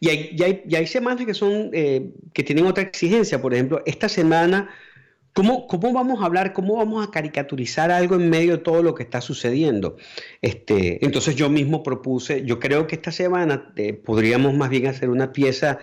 [0.00, 3.42] Y hay, y hay, semanas que son eh, que tienen otra exigencia.
[3.42, 4.70] Por ejemplo, esta semana
[5.34, 8.94] ¿Cómo, ¿Cómo, vamos a hablar, cómo vamos a caricaturizar algo en medio de todo lo
[8.94, 9.96] que está sucediendo?
[10.40, 15.10] Este, entonces yo mismo propuse, yo creo que esta semana eh, podríamos más bien hacer
[15.10, 15.80] una pieza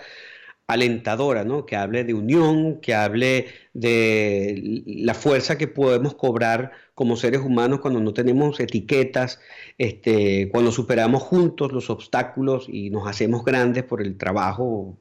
[0.68, 1.66] alentadora, ¿no?
[1.66, 7.82] que hable de unión, que hable de la fuerza que podemos cobrar como seres humanos
[7.82, 9.42] cuando no tenemos etiquetas,
[9.78, 14.98] este, cuando superamos juntos los obstáculos y nos hacemos grandes por el trabajo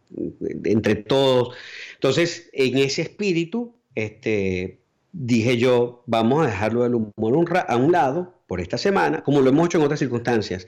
[0.64, 1.54] entre todos.
[1.94, 4.80] Entonces, en ese espíritu, este,
[5.12, 9.50] dije yo, vamos a dejarlo del humor a un lado por esta semana, como lo
[9.50, 10.66] hemos hecho en otras circunstancias,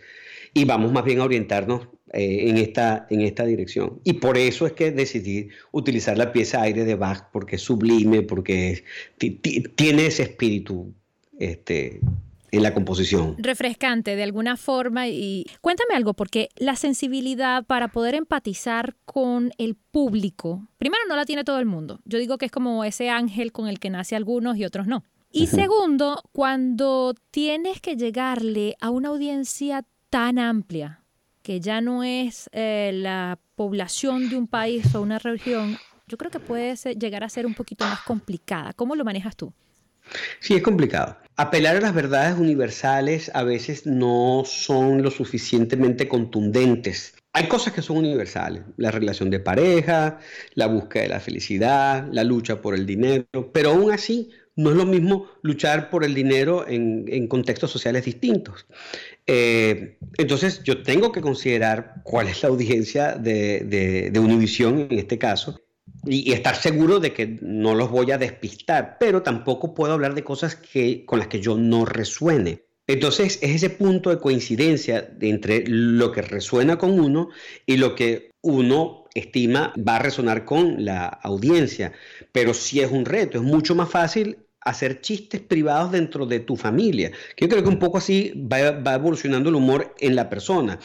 [0.54, 3.06] y vamos más bien a orientarnos eh, en, esta,
[3.46, 4.00] dirección.
[4.04, 8.22] Y por eso es que decidí utilizar la pieza aire de Bach, porque es sublime,
[8.22, 8.84] porque
[9.18, 10.92] tiene ese espíritu
[11.38, 12.00] este,
[12.52, 13.34] en la composición.
[13.38, 19.74] Refrescante de alguna forma y cuéntame algo, porque la sensibilidad para poder empatizar con el
[19.74, 22.00] público, primero no la tiene todo el mundo.
[22.04, 25.02] Yo digo que es como ese ángel con el que nace algunos y otros no.
[25.34, 31.00] Y segundo, cuando tienes que llegarle a una audiencia tan amplia,
[31.42, 36.30] que ya no es eh, la población de un país o una región, yo creo
[36.30, 38.74] que puede llegar a ser un poquito más complicada.
[38.74, 39.54] ¿Cómo lo manejas tú?
[40.40, 41.18] Sí, es complicado.
[41.36, 47.14] Apelar a las verdades universales a veces no son lo suficientemente contundentes.
[47.32, 50.18] Hay cosas que son universales, la relación de pareja,
[50.54, 54.76] la búsqueda de la felicidad, la lucha por el dinero, pero aún así no es
[54.76, 58.66] lo mismo luchar por el dinero en, contextos sociales distintos.
[59.26, 64.98] Eh, entonces yo tengo que considerar cuál es la audiencia de, de, de Univisión en
[64.98, 65.61] este caso
[66.06, 70.24] y, estar seguro de que no los voy a despistar, pero tampoco puedo hablar de
[70.24, 72.62] cosas que, con las que yo no resuene.
[72.86, 77.28] Entonces es ese punto de coincidencia entre lo que resuena con uno
[77.64, 81.92] y lo que uno estima va a resonar con la audiencia.
[82.32, 86.56] Pero si es un reto, es mucho más fácil hacer chistes privados dentro de tu
[86.56, 87.12] familia.
[87.36, 90.78] Yo creo que un poco así va, va evolucionando el humor en la persona.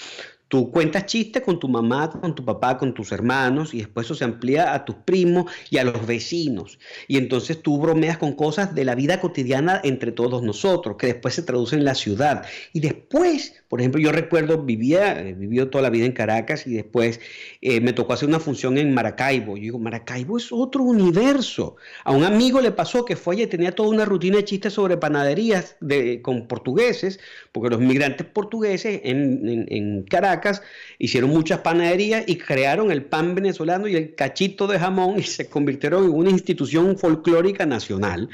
[0.47, 4.15] Tú cuentas chistes con tu mamá, con tu papá, con tus hermanos y después eso
[4.15, 6.79] se amplía a tus primos y a los vecinos.
[7.07, 11.35] Y entonces tú bromeas con cosas de la vida cotidiana entre todos nosotros, que después
[11.35, 12.45] se traducen en la ciudad.
[12.71, 16.73] Y después, por ejemplo, yo recuerdo, vivía, he vivido toda la vida en Caracas y
[16.73, 17.19] después
[17.61, 19.57] eh, me tocó hacer una función en Maracaibo.
[19.57, 21.75] Yo digo, Maracaibo es otro universo.
[22.05, 24.95] A un amigo le pasó que fue y tenía toda una rutina de chistes sobre
[24.95, 27.19] panaderías de, con portugueses,
[27.51, 30.61] porque los migrantes portugueses en, en Caracas
[30.97, 35.49] hicieron muchas panaderías y crearon el pan venezolano y el cachito de jamón y se
[35.49, 38.29] convirtieron en una institución folclórica nacional.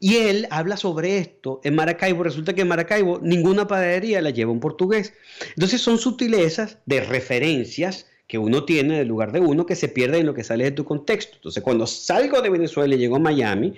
[0.00, 2.22] Y él habla sobre esto en Maracaibo.
[2.22, 5.12] Resulta que en Maracaibo ninguna panadería la lleva un portugués.
[5.50, 10.18] Entonces son sutilezas de referencias que uno tiene del lugar de uno que se pierde
[10.18, 11.36] en lo que sale de tu contexto.
[11.36, 13.74] Entonces cuando salgo de Venezuela y llego a Miami,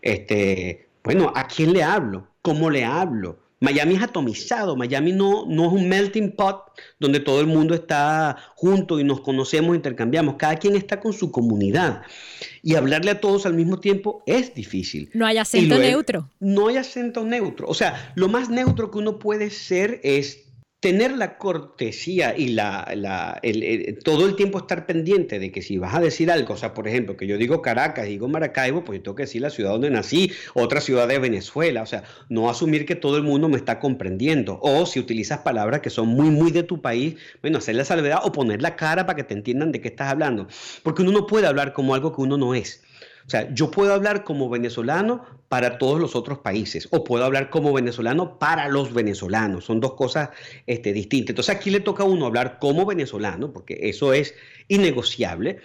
[0.00, 2.28] este, bueno, ¿a quién le hablo?
[2.40, 3.38] ¿Cómo le hablo?
[3.60, 8.36] Miami es atomizado, Miami no, no es un melting pot donde todo el mundo está
[8.54, 12.02] junto y nos conocemos, intercambiamos, cada quien está con su comunidad.
[12.68, 15.08] Y hablarle a todos al mismo tiempo es difícil.
[15.14, 16.28] No hay acento neutro.
[16.38, 17.66] No hay acento neutro.
[17.66, 20.47] O sea, lo más neutro que uno puede ser es
[20.80, 23.40] tener la cortesía y la,
[24.04, 26.86] todo el tiempo estar pendiente de que si vas a decir algo, o sea, por
[26.86, 29.90] ejemplo, que yo digo Caracas, digo Maracaibo, pues yo tengo que decir la ciudad donde
[29.90, 33.80] nací, otra ciudad de Venezuela, o sea, no asumir que todo el mundo me está
[33.80, 37.84] comprendiendo, o si utilizas palabras que son muy, muy de tu país, bueno, hacer la
[37.84, 40.46] salvedad o poner la cara para que te entiendan de qué estás hablando,
[40.84, 42.82] porque uno no puede hablar como algo que uno no es.
[43.28, 47.50] O sea, yo puedo hablar como venezolano para todos los otros países o puedo hablar
[47.50, 49.66] como venezolano para los venezolanos.
[49.66, 50.30] Son dos cosas
[50.66, 51.32] este, distintas.
[51.32, 54.34] Entonces aquí le toca a uno hablar como venezolano, porque eso es
[54.68, 55.58] innegociable,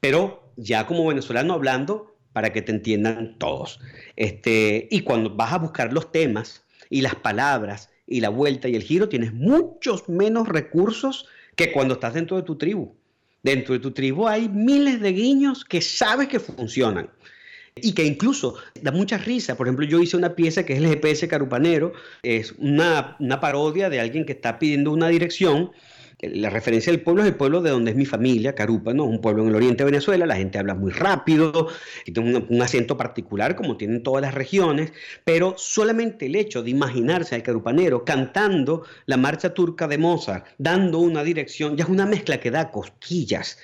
[0.00, 3.78] pero ya como venezolano hablando para que te entiendan todos.
[4.16, 8.74] Este, y cuando vas a buscar los temas y las palabras y la vuelta y
[8.74, 12.96] el giro, tienes muchos menos recursos que cuando estás dentro de tu tribu.
[13.46, 17.08] Dentro de tu tribu hay miles de guiños que sabes que funcionan
[17.76, 19.56] y que incluso da mucha risa.
[19.56, 21.92] Por ejemplo, yo hice una pieza que es el GPS Carupanero,
[22.24, 25.70] es una, una parodia de alguien que está pidiendo una dirección
[26.20, 29.04] la referencia del pueblo es el pueblo de donde es mi familia, Carupa, ¿no?
[29.04, 31.68] Un pueblo en el oriente de Venezuela, la gente habla muy rápido,
[32.06, 34.92] y tiene un, acento particular como tienen todas las regiones,
[35.24, 40.98] pero solamente el hecho de imaginarse al carupanero cantando la marcha turca de Mozart, dando
[41.00, 43.58] una dirección, ya es una mezcla que da cosquillas.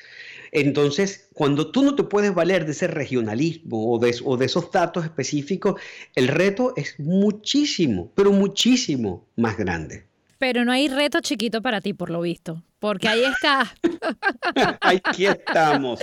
[0.52, 5.80] Entonces, cuando tú no te puedes valer de ese regionalismo o de, esos datos específicos,
[6.14, 10.11] el reto es muchísimo, pero muchísimo más grande.
[10.42, 12.64] Pero no hay reto chiquito para ti, por lo visto.
[12.80, 13.72] Porque ahí está.
[14.80, 16.00] Aquí estamos.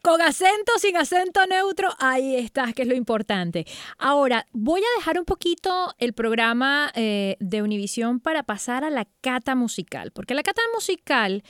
[0.00, 3.66] Con acento, sin acento neutro, ahí estás, que es lo importante.
[3.98, 9.08] Ahora, voy a dejar un poquito el programa eh, de Univisión para pasar a la
[9.22, 10.12] cata musical.
[10.12, 11.42] Porque la cata musical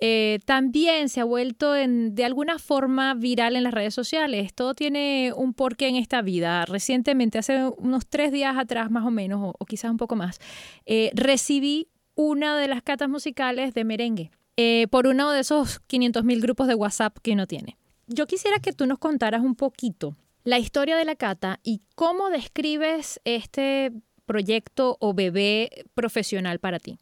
[0.00, 4.54] eh, también se ha vuelto de alguna forma viral en las redes sociales.
[4.54, 6.64] Todo tiene un porqué en esta vida.
[6.66, 10.38] Recientemente, hace unos tres días atrás más o menos, o, quizás un poco más,
[10.86, 16.40] eh, recibí una de las catas musicales de merengue eh, por uno de esos 500.000
[16.40, 17.76] grupos de WhatsApp que uno tiene.
[18.06, 22.30] Yo quisiera que tú nos contaras un poquito la historia de la cata y cómo
[22.30, 23.92] describes este
[24.26, 26.98] proyecto o bebé profesional para ti.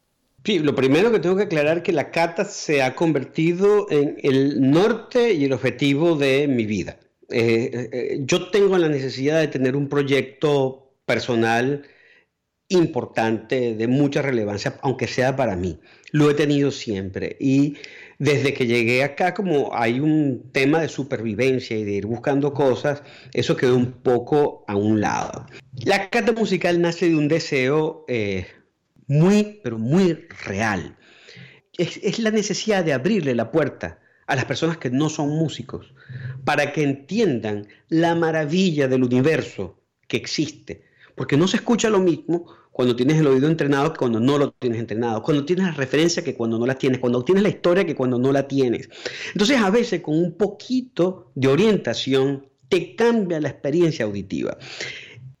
[0.47, 4.15] Sí, lo primero que tengo que aclarar es que la cata se ha convertido en
[4.23, 6.97] el norte y el objetivo de mi vida.
[7.29, 11.83] Eh, eh, yo tengo la necesidad de tener un proyecto personal
[12.69, 15.81] importante, de mucha relevancia, aunque sea para mí.
[16.11, 17.35] Lo he tenido siempre.
[17.41, 17.75] Y
[18.17, 23.03] desde que llegué acá, como hay un tema de supervivencia y de ir buscando cosas,
[23.33, 25.45] eso quedó un poco a un lado.
[25.83, 28.47] La cata musical nace de un deseo eh,
[29.07, 30.13] muy, pero muy
[30.45, 30.97] real.
[31.77, 35.93] Es, la necesidad de abrirle la puerta a las personas que no son músicos,
[36.43, 40.83] para que entiendan la maravilla del universo que existe.
[41.15, 44.51] Porque no se escucha lo mismo cuando tienes el oído entrenado que cuando no lo
[44.51, 47.85] tienes entrenado, cuando tienes la referencia que cuando no la tienes, cuando tienes la historia
[47.85, 48.89] que cuando no la tienes.
[49.33, 54.57] Entonces a veces con un poquito de orientación te cambia la experiencia auditiva.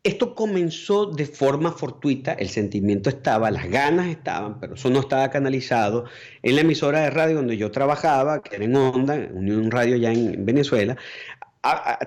[0.07, 5.29] Esto comenzó de forma fortuita, el sentimiento estaba, las ganas estaban, pero eso no estaba
[5.29, 6.05] canalizado
[6.43, 10.13] en la emisora de radio donde yo trabajaba, que era en Onda, Unión Radio ya
[10.13, 10.95] en Venezuela.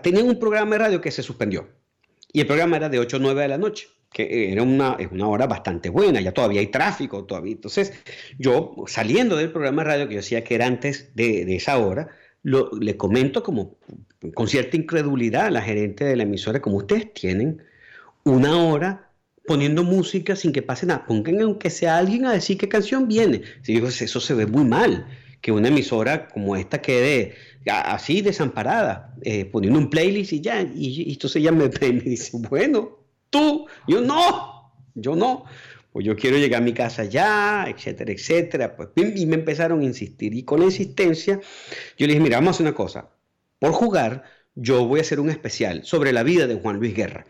[0.03, 1.69] tenían un programa de radio que se suspendió
[2.33, 5.13] y el programa era de 8 a 9 de la noche que era una, es
[5.13, 7.53] una hora bastante buena, ya todavía hay tráfico, todavía.
[7.53, 7.93] Entonces,
[8.39, 12.09] yo saliendo del programa de radio que yo decía que era antes de, esa hora,
[12.43, 13.77] le comento como
[14.35, 17.63] con cierta incredulidad a la gerente de la emisora, como ustedes tienen
[18.25, 19.13] una hora
[19.47, 23.43] poniendo música sin que pase nada, pongan aunque sea alguien a decir qué canción viene.
[23.63, 25.07] Si digo, eso se ve muy mal,
[25.41, 27.35] que una emisora como esta quede
[27.67, 32.31] así desamparada, eh, poniendo un playlist y ya, y, y entonces ella me, me dice,
[32.49, 32.99] bueno,
[33.31, 35.45] tú, yo no, yo no,
[35.93, 38.77] pues yo quiero llegar a mi casa ya, etcétera, etcétera.
[38.77, 40.35] Pues, y me empezaron a insistir.
[40.35, 41.41] Y con la insistencia,
[41.97, 43.11] yo le dije, mira, vamos a hacer una cosa.
[43.59, 47.27] Por jugar, yo voy a hacer un especial sobre la vida de Juan Luis Guerra.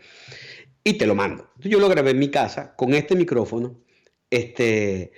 [0.83, 1.51] Y te lo mando.
[1.59, 3.79] Yo lo grabé en mi casa con este micrófono.
[4.29, 5.11] Este,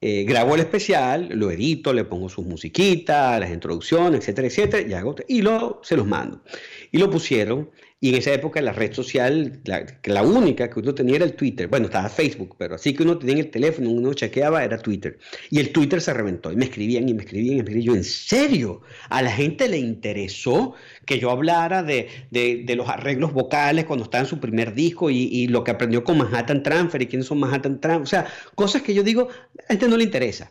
[0.00, 4.92] eh, grabo el especial, lo edito, le pongo sus musiquitas, las introducciones, etcétera, etcétera, y,
[4.94, 6.42] hago, lo, se los mando.
[6.90, 7.70] Y lo pusieron
[8.02, 11.34] y en esa época la red social, la, la, única que uno tenía era el
[11.34, 11.68] Twitter.
[11.68, 15.20] Bueno, estaba Facebook, pero así que uno tenía en el teléfono, uno chequeaba, era Twitter.
[15.50, 17.86] Y el Twitter se reventó y me escribían y me escribían y me escribían.
[17.86, 18.82] Yo, ¿en serio?
[19.08, 20.74] ¿A la gente le interesó
[21.06, 25.08] que yo hablara de, de, de los arreglos vocales cuando estaba en su primer disco
[25.08, 28.02] y, y, lo que aprendió con Manhattan Transfer y quiénes son Manhattan Transfer?
[28.02, 30.50] O sea, cosas que yo digo, a la gente no le interesa.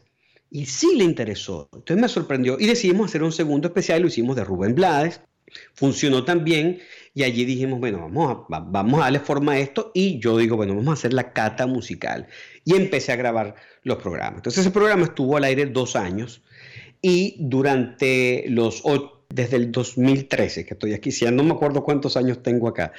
[0.50, 1.68] Y sí le interesó.
[1.74, 5.20] Entonces me sorprendió y decidimos hacer un segundo especial, lo hicimos de Rubén Blades.
[5.74, 6.80] Funcionó también
[7.14, 10.56] y allí dijimos, bueno, vamos a, vamos a darle forma a esto y yo digo,
[10.56, 12.28] bueno, vamos a hacer la cata musical.
[12.64, 14.38] Y empecé a grabar los programas.
[14.38, 16.42] Entonces ese programa estuvo al aire dos años
[17.02, 18.84] y durante los
[19.30, 22.94] desde el 2013 que estoy aquí, si ya no me acuerdo cuántos años tengo acá,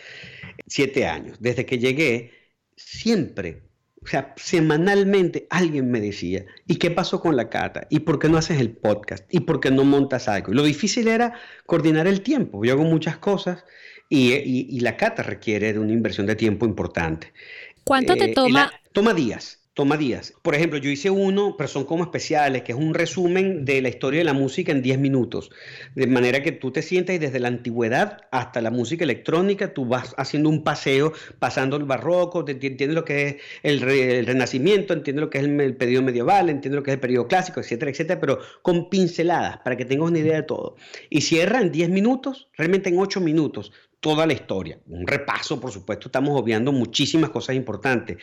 [0.67, 2.33] siete años, desde que llegué,
[2.77, 3.63] siempre
[4.05, 7.87] o sea, semanalmente alguien me decía, ¿y qué pasó con la cata?
[7.89, 9.25] ¿Y por qué no haces el podcast?
[9.33, 10.53] ¿Y por qué no montas algo?
[10.53, 11.35] Lo difícil era
[11.67, 12.65] coordinar el tiempo.
[12.65, 13.65] Yo hago muchas cosas
[14.13, 17.33] y, la cata requiere de una inversión de tiempo importante.
[17.85, 18.71] ¿Cuánto te eh, toma?
[18.93, 20.35] toma días toma días.
[20.43, 23.89] Por ejemplo, yo hice uno, pero son como especiales, que es un resumen de la
[23.89, 25.51] historia de la música en 10 minutos.
[25.95, 29.87] De manera que tú te sientas y desde la antigüedad hasta la música electrónica, tú
[29.87, 33.81] vas haciendo un paseo, pasando el barroco, entiendes lo que es el,
[34.27, 37.61] renacimiento, entiendes lo que es el, periodo medieval, entiendes lo que es el periodo clásico,
[37.61, 40.77] etcétera, etcétera, pero con pinceladas para que tengas una idea de todo.
[41.09, 43.73] Y cierra en 10 minutos, realmente en 8 minutos
[44.03, 44.81] toda la historia.
[44.89, 48.19] Un repaso, por supuesto, estamos obviando muchísimas cosas importantes,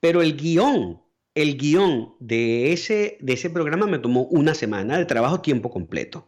[0.00, 1.00] pero el guion,
[1.36, 6.26] el guion de ese, de ese programa me tomó una semana de trabajo tiempo completo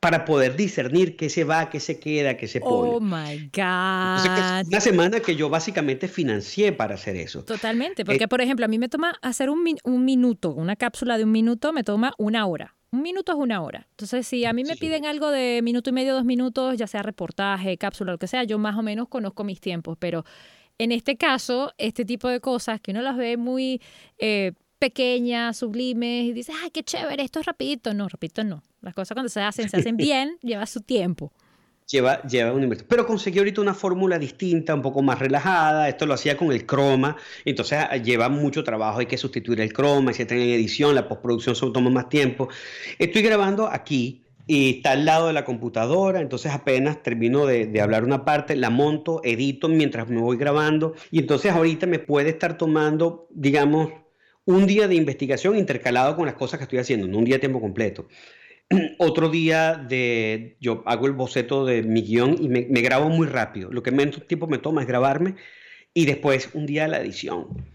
[0.00, 2.92] para poder discernir qué se va, qué se queda, qué se pone.
[2.94, 4.66] Oh my God.
[4.68, 7.44] una semana que yo básicamente financié para hacer eso.
[7.44, 11.18] Totalmente, porque eh, por ejemplo, a mí me toma hacer un, un minuto, una cápsula
[11.18, 12.77] de un minuto me toma una hora.
[12.90, 13.86] Un minuto es una hora.
[13.90, 17.02] Entonces, si a mí me piden algo de minuto y medio, dos minutos, ya sea
[17.02, 20.24] reportaje, cápsula, lo que sea, yo más o menos conozco mis tiempos, pero
[20.78, 23.82] en este caso, este tipo de cosas que uno las ve muy
[24.18, 27.92] eh, pequeñas, sublimes, y dice, ay, qué chévere, esto es rapidito.
[27.92, 28.62] No, rapidito no.
[28.80, 31.32] Las cosas cuando se hacen, se hacen bien, lleva su tiempo.
[31.90, 32.86] Lleva, lleva un inversión.
[32.88, 35.88] Pero conseguí ahorita una fórmula distinta, un poco más relajada.
[35.88, 37.16] Esto lo hacía con el croma.
[37.44, 39.00] Entonces ah, lleva mucho trabajo.
[39.00, 40.32] Hay que sustituir el croma, etc.
[40.32, 42.48] En edición, la postproducción se toma más tiempo.
[42.98, 48.02] Estoy grabando aquí y está al lado de la computadora, entonces apenas termino de, hablar
[48.02, 52.56] una parte, la monto, edito mientras me voy grabando y entonces ahorita me puede estar
[52.56, 53.92] tomando, digamos,
[54.46, 57.40] un día de investigación intercalado con las cosas que estoy haciendo, no un día de
[57.40, 58.08] tiempo completo.
[58.98, 63.26] Otro día de, yo hago el boceto de mi guion y me, me grabo muy
[63.26, 63.70] rápido.
[63.72, 65.36] Lo que menos tiempo me toma es grabarme
[65.94, 67.66] y después un día la edición.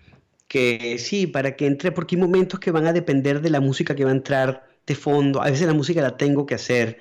[0.47, 3.95] Que sí, para que entre, porque hay momentos que van a depender de la música
[3.95, 5.41] que va a entrar de fondo.
[5.41, 6.99] A veces la música la tengo que hacer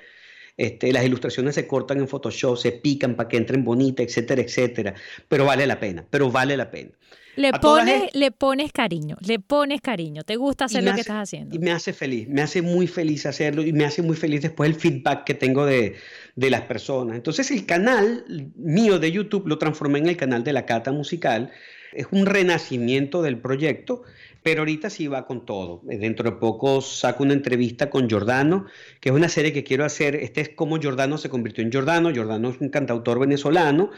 [0.57, 4.93] este, las ilustraciones se cortan en Photoshop, se pican para que entren bonitas, etcétera, etcétera.
[5.27, 6.91] Pero vale la pena, pero vale la pena.
[7.35, 11.55] Le pones, le pones cariño, le pones cariño, te gusta hacer lo que estás haciendo.
[11.55, 14.69] Y me hace feliz, me hace muy feliz hacerlo y me hace muy feliz después
[14.69, 15.95] el feedback que tengo de,
[16.35, 17.15] de las personas.
[17.15, 18.25] Entonces el canal
[18.55, 21.51] mío de YouTube lo transformé en el canal de la Cata Musical.
[21.91, 24.03] Es un renacimiento del proyecto
[24.43, 25.81] pero ahorita sí va con todo.
[25.83, 28.65] Dentro de poco saco una entrevista con Giordano,
[28.99, 30.15] que es una serie que quiero hacer.
[30.15, 32.11] Este es cómo Giordano se convirtió en Giordano.
[32.11, 33.91] Giordano es un cantautor venezolano.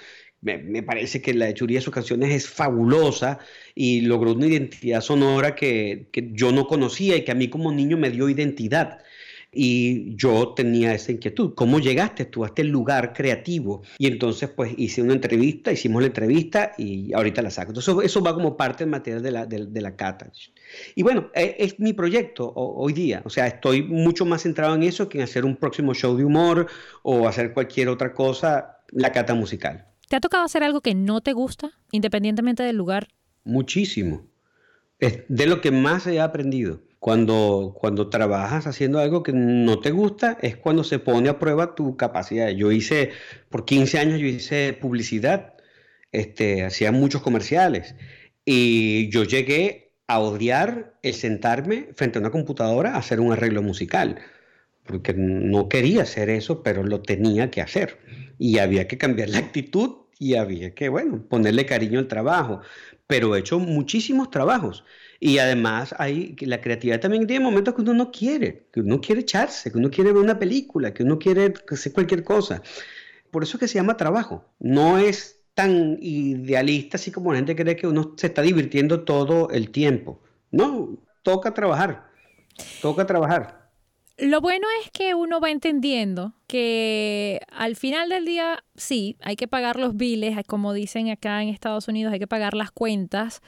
[0.45, 3.39] Me, parece que la hechuría de sus canciones es fabulosa
[3.73, 7.71] y logró una identidad sonora que, que yo no conocía y que a mí como
[7.71, 8.99] niño me dio identidad.
[9.57, 13.83] Y yo tenía esa inquietud, ¿cómo llegaste tú a este lugar creativo?
[13.97, 17.71] Y entonces pues hice una entrevista, hicimos la entrevista y ahorita la saco.
[17.71, 20.29] Entonces eso va como parte del material de la, de, la cata.
[20.93, 24.83] Y bueno, e, es, mi proyecto hoy día, o sea, estoy mucho más centrado en
[24.83, 26.67] eso que en hacer un próximo show de humor
[27.01, 29.85] o hacer cualquier otra cosa, la cata musical.
[30.09, 33.07] ¿Te ha tocado hacer algo que no te gusta, independientemente del lugar?
[33.43, 34.27] Muchísimo.
[34.99, 36.81] Es de lo que más he aprendido.
[36.99, 41.75] Cuando, cuando trabajas haciendo algo que no te gusta es cuando se pone a prueba
[41.75, 42.49] tu capacidad.
[42.49, 43.11] Yo hice,
[43.49, 45.53] por 15 años yo hice publicidad,
[46.11, 47.93] este, hacía muchos comerciales
[48.43, 53.61] y yo llegué a odiar el sentarme frente a una computadora a hacer un arreglo
[53.61, 54.19] musical,
[54.85, 57.97] porque no quería hacer eso, pero lo tenía que hacer.
[58.37, 62.61] Y había que cambiar la actitud y había que, bueno, ponerle cariño al trabajo.
[63.07, 64.83] Pero he hecho muchísimos trabajos.
[65.19, 69.21] Y además hay la creatividad también tiene momentos que uno no quiere, que uno quiere
[69.21, 72.61] echarse, que uno quiere ver una película, que uno quiere hacer cualquier cosa.
[73.31, 74.45] Por eso es que se llama trabajo.
[74.59, 79.49] No es tan idealista así como la gente cree que uno se está divirtiendo todo
[79.49, 80.21] el tiempo.
[80.51, 82.07] No, toca trabajar.
[82.81, 83.64] Toca trabajar.
[84.17, 89.47] Lo bueno es que uno va entendiendo que al final del día, sí, hay que
[89.47, 93.41] pagar los biles, como dicen acá en Estados Unidos, hay que pagar las cuentas,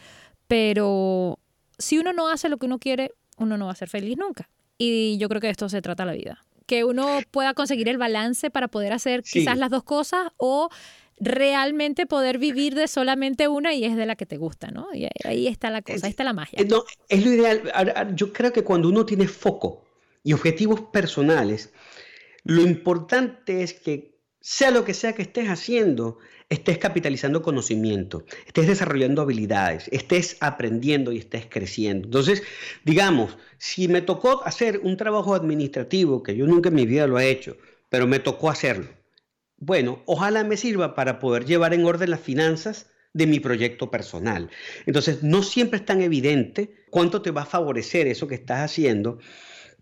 [0.47, 1.39] pero
[1.77, 4.49] si uno no hace lo que uno quiere, uno no va a ser feliz nunca.
[4.77, 6.43] Y yo creo que de esto se trata la vida.
[6.65, 10.69] Que uno pueda conseguir el balance para poder hacer quizás las dos cosas o
[11.17, 14.87] realmente poder vivir de solamente una y es de la que te gusta, ¿no?
[14.93, 16.59] Y ahí está la cosa, ahí está la magia.
[16.69, 18.13] No, es lo ideal.
[18.15, 19.86] Yo creo que cuando uno tiene foco
[20.27, 21.71] y objetivos personales,
[22.43, 26.17] lo importante es que sea lo que sea que estés haciendo,
[26.49, 32.07] estés capitalizando conocimiento, estés desarrollando habilidades, estés aprendiendo y estés creciendo.
[32.07, 32.43] Entonces,
[32.83, 37.17] digamos, si me tocó hacer un trabajo administrativo, que yo nunca en mi vida lo
[37.17, 37.55] he hecho,
[37.87, 38.89] pero me tocó hacerlo,
[39.55, 44.49] bueno, ojalá me sirva para poder llevar en orden las finanzas de mi proyecto personal.
[44.85, 49.19] Entonces, no siempre es tan evidente cuánto te va a favorecer eso que estás haciendo,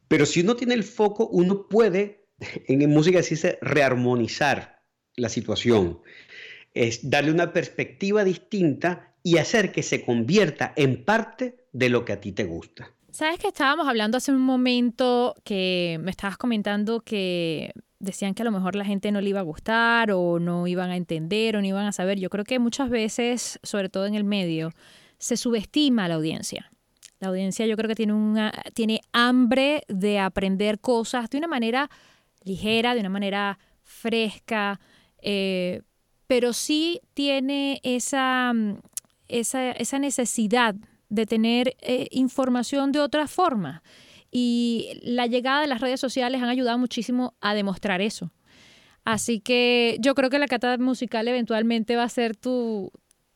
[0.08, 2.28] pero si uno tiene el foco, uno puede,
[2.68, 4.84] en música se dice, rearmonizar
[5.16, 6.02] la situación
[6.74, 12.14] es darle una perspectiva distinta y hacer que se convierta en parte de lo que
[12.14, 12.92] a ti te gusta.
[13.12, 18.46] Sabes que estábamos hablando hace un momento que me estabas comentando que decían que a
[18.46, 21.62] lo mejor la gente no le iba a gustar o no iban a entender o
[21.62, 22.20] no iban a saber.
[22.20, 24.72] Yo creo que muchas veces, sobre todo en el medio,
[25.18, 26.70] se subestima a la audiencia.
[27.26, 31.90] La audiencia yo creo que tiene, una, tiene hambre de aprender cosas de una manera
[32.44, 34.80] ligera, de una manera fresca,
[35.24, 35.82] eh,
[36.28, 38.78] pero sí tiene esa, mm,
[39.28, 40.76] esa, esa necesidad
[41.10, 43.82] de tener eh, información de otra forma.
[44.30, 48.32] Y la llegada de las redes sociales han ayudado muchísimo a demostrar eso.
[49.04, 52.92] Así que yo creo que la cata musical eventualmente va a ser tu,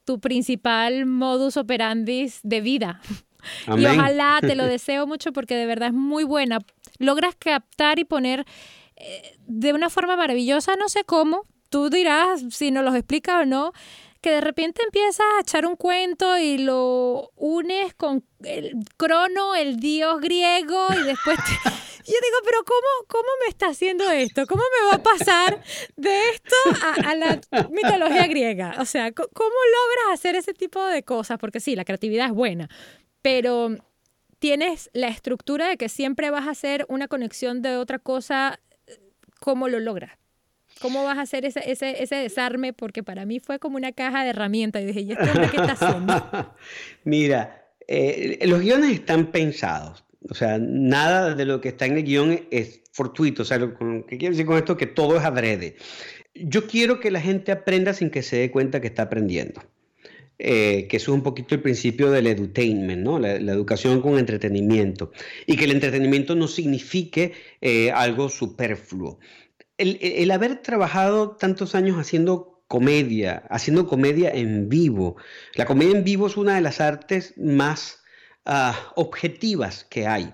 [0.05, 3.01] tu principal modus operandi de vida.
[3.77, 6.59] Y ojalá te lo deseo mucho porque de verdad es muy buena.
[6.97, 8.45] Logras captar y poner
[8.95, 13.45] eh, de una forma maravillosa, no sé cómo, tú dirás si nos los explica o
[13.45, 13.71] no,
[14.21, 19.79] que de repente empiezas a echar un cuento y lo unes con el crono, el
[19.79, 21.37] dios griego, y después
[22.09, 24.45] yo digo, pero ¿cómo, ¿cómo me está haciendo esto?
[24.47, 25.61] ¿Cómo me va a pasar
[25.95, 26.55] de esto
[27.05, 28.75] a, la mitología griega?
[28.79, 31.37] O sea, ¿cómo logras hacer ese tipo de cosas?
[31.39, 32.67] Porque sí, la creatividad es buena,
[33.21, 33.75] pero
[34.39, 38.59] tienes la estructura de que siempre vas a hacer una conexión de otra cosa,
[39.39, 40.11] ¿cómo lo logras?
[40.81, 42.71] ¿Cómo vas a hacer ese, ese, ese desarme?
[42.71, 44.81] Porque para mí fue como una caja de herramientas.
[44.81, 46.55] Y dije, ¿y este hombre qué está haciendo?
[47.03, 50.05] Mira, eh, los guiones están pensados.
[50.29, 53.41] O sea, nada de lo que está en el guion es fortuito.
[53.41, 54.77] O sea, ¿qué quiero decir con esto?
[54.77, 55.75] Que todo es adrede.
[56.33, 59.61] Yo quiero que la gente aprenda sin que se dé cuenta que está aprendiendo.
[60.41, 63.19] Eh, que es un poquito el principio del edutainment, ¿no?
[63.19, 65.11] la, educación con entretenimiento,
[65.45, 69.19] y que el entretenimiento no signifique eh, algo superfluo
[69.79, 75.15] el, haber trabajado tantos años haciendo comedia, haciendo comedia en vivo.
[75.55, 78.03] La comedia en vivo es una de las artes más
[78.45, 80.33] ah, objetivas que hay.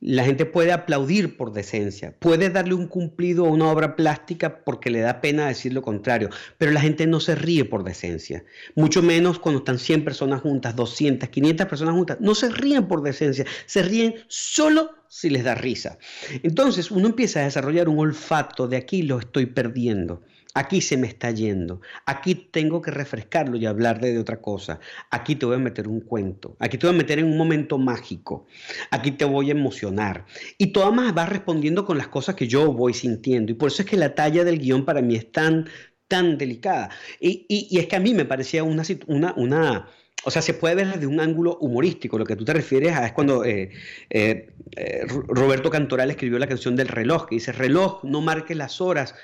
[0.00, 4.90] La gente puede aplaudir por decencia, puede darle un cumplido a una obra plástica porque
[4.90, 6.28] le da pena decir lo contrario,
[6.58, 8.44] pero la gente no se ríe por decencia,
[8.74, 13.02] mucho menos cuando están 100 personas juntas, 200, 500 personas juntas, no se ríen por
[13.02, 15.98] decencia, se ríen solo si les da risa.
[16.42, 20.22] Entonces uno empieza a desarrollar un olfato de aquí lo estoy perdiendo.
[20.56, 21.82] Aquí se me está yendo.
[22.06, 24.80] Aquí tengo que refrescarlo y hablar de, otra cosa.
[25.10, 26.56] Aquí te voy a meter un cuento.
[26.60, 28.46] Aquí te voy a meter en un momento mágico.
[28.90, 30.24] Aquí te voy a emocionar.
[30.56, 33.52] Y todo más va respondiendo con las cosas que yo voy sintiendo.
[33.52, 35.68] Y por eso es que la talla del guion para mí es tan,
[36.08, 36.88] tan delicada.
[37.20, 39.88] Y, es que a mí me parecía una, una, una
[40.24, 42.18] o sea, se puede ver desde un ángulo humorístico.
[42.18, 43.72] Lo que tú te refieres a es cuando eh,
[44.08, 48.80] eh, eh, Roberto Cantoral escribió la canción del reloj, que dice, reloj, no marques las
[48.80, 49.14] horas,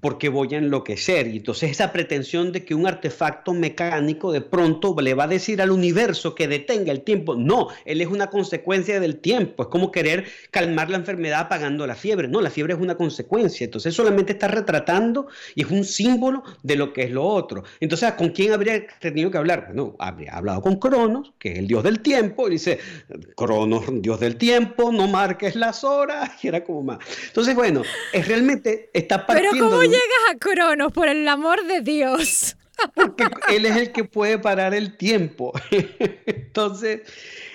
[0.00, 1.28] porque voy a enloquecer.
[1.28, 5.60] Y entonces esa pretensión de que un artefacto mecánico de pronto le va a decir
[5.60, 7.34] al universo que detenga el tiempo.
[7.34, 9.64] No, él es una consecuencia del tiempo.
[9.64, 12.28] Es como querer calmar la enfermedad apagando la fiebre.
[12.28, 13.64] No, la fiebre es una consecuencia.
[13.64, 17.64] Entonces solamente está retratando y es un símbolo de lo que es lo otro.
[17.80, 19.66] Entonces, ¿con quién habría tenido que hablar?
[19.66, 22.78] Bueno, habría hablado con Cronos, que es el dios del tiempo, y dice,
[23.36, 26.98] Cronos, dios del tiempo, no marques las horas, y era como más.
[27.26, 27.82] Entonces, bueno,
[28.12, 32.56] es realmente está partiendo llegas a Cronos, por el amor de Dios?
[32.94, 35.52] Porque él es el que puede parar el tiempo.
[36.26, 37.02] Entonces,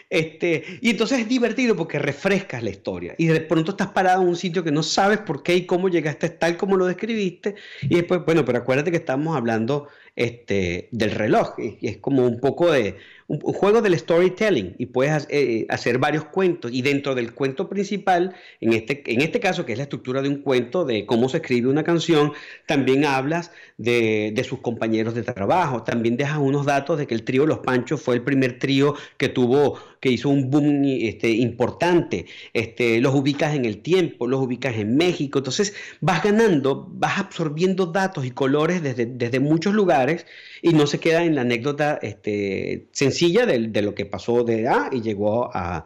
[0.09, 4.29] este, y entonces es divertido porque refrescas la historia y de pronto estás parado en
[4.29, 7.95] un sitio que no sabes por qué y cómo llegaste tal como lo describiste y
[7.95, 12.71] después, bueno, pero acuérdate que estamos hablando este, del reloj y es como un poco
[12.71, 12.95] de,
[13.27, 16.71] un, juego del storytelling y puedes eh, hacer varios cuentos.
[16.73, 20.29] Y dentro del cuento principal, en este, en este caso que es la estructura de
[20.29, 22.33] un cuento de cómo se escribe una canción,
[22.65, 27.23] también hablas de, de sus compañeros de trabajo, también dejas unos datos de que el
[27.23, 32.25] trío Los Panchos fue el primer trío que tuvo, que hizo un boom este, importante,
[32.53, 37.87] este, los ubicas en el tiempo, los ubicas en México, entonces vas ganando, vas absorbiendo
[37.87, 40.25] datos y colores desde, desde muchos lugares
[40.61, 44.89] y no se queda en la anécdota este, sencilla de, lo que pasó de A
[44.91, 45.85] y llegó a,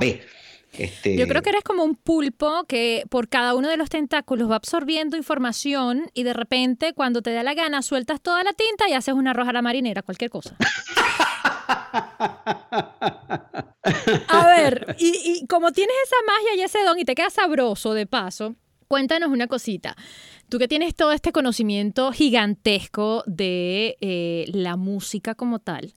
[0.00, 0.20] B.
[0.78, 1.16] Este...
[1.18, 4.56] Yo creo que eres como un pulpo que por cada uno de los tentáculos va
[4.56, 8.94] absorbiendo información y de repente cuando te da la gana sueltas toda la tinta y
[8.94, 10.56] haces una roja a la marinera, cualquier cosa.
[14.28, 18.06] a ver, y, como tienes esa magia y ese don y te queda sabroso de
[18.06, 18.54] paso,
[18.88, 19.96] cuéntanos una cosita.
[20.48, 25.94] Tú que tienes todo este conocimiento gigantesco de eh, la música como tal,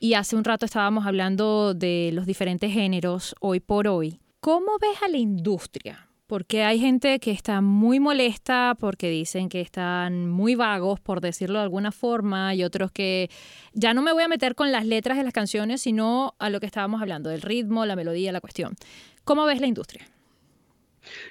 [0.00, 5.00] y hace un rato estábamos hablando de los diferentes géneros hoy por hoy, ¿cómo ves
[5.02, 6.08] a la industria?
[6.32, 11.58] Porque hay gente que está muy molesta porque dicen que están muy vagos, por decirlo
[11.58, 13.28] de alguna forma, y otros que
[13.74, 16.58] ya no me voy a meter con las letras de las canciones, sino a lo
[16.58, 18.76] que estábamos hablando, del ritmo, la melodía, la cuestión.
[19.24, 20.08] ¿Cómo ves la industria?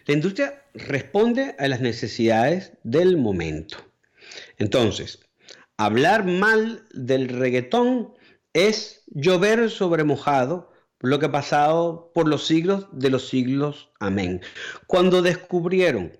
[0.05, 3.77] La industria responde a las necesidades del momento.
[4.59, 5.17] Entonces,
[5.77, 8.13] hablar mal del reggaetón
[8.53, 10.70] es llover sobre mojado,
[11.01, 13.91] lo que ha pasado por los siglos de los siglos.
[13.99, 14.41] Amén.
[14.87, 16.17] Cuando descubrieron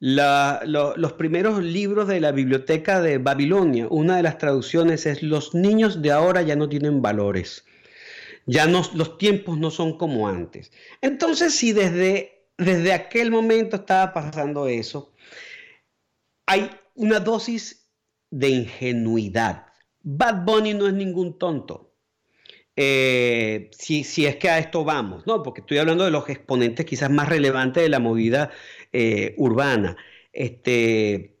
[0.00, 6.02] los primeros libros de la biblioteca de Babilonia, una de las traducciones es los niños
[6.02, 7.64] de ahora ya no tienen valores.
[8.46, 10.72] Ya no, los tiempos no son como antes.
[11.02, 15.12] Entonces, si desde desde aquel momento estaba pasando eso.
[16.46, 17.90] Hay una dosis
[18.30, 19.66] de ingenuidad.
[20.02, 21.89] Bad Bunny no es ningún tonto.
[22.76, 25.42] Eh, si, es que a esto vamos, ¿no?
[25.42, 28.50] Porque estoy hablando de los exponentes quizás más relevantes de la movida
[28.92, 29.96] eh, urbana.
[30.32, 31.38] Este,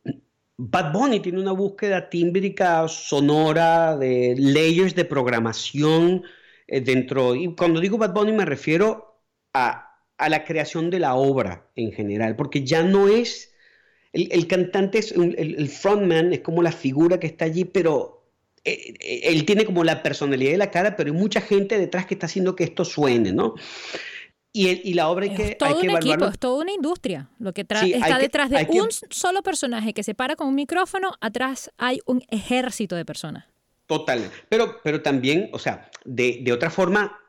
[0.56, 6.24] Bad Bunny tiene una búsqueda tímbrica, sonora, de layers de programación
[6.66, 7.34] eh, dentro.
[7.34, 9.22] Y cuando digo Bad Bunny me refiero
[9.54, 13.52] a a la creación de la obra en general, porque ya no es,
[14.12, 18.19] el, cantante, es el, frontman es como la figura que está allí, pero
[18.64, 22.26] él tiene como la personalidad de la cara, pero hay mucha gente detrás que está
[22.26, 23.54] haciendo que esto suene, ¿no?
[24.52, 27.30] Y, y, la obra hay que, es todo un equipo, es toda una industria.
[27.38, 31.70] Lo que está detrás de un solo personaje que se para con un micrófono, atrás
[31.78, 33.44] hay un ejército de personas.
[33.86, 34.28] Total.
[34.48, 37.20] Pero, pero también, o sea, de, de otra forma,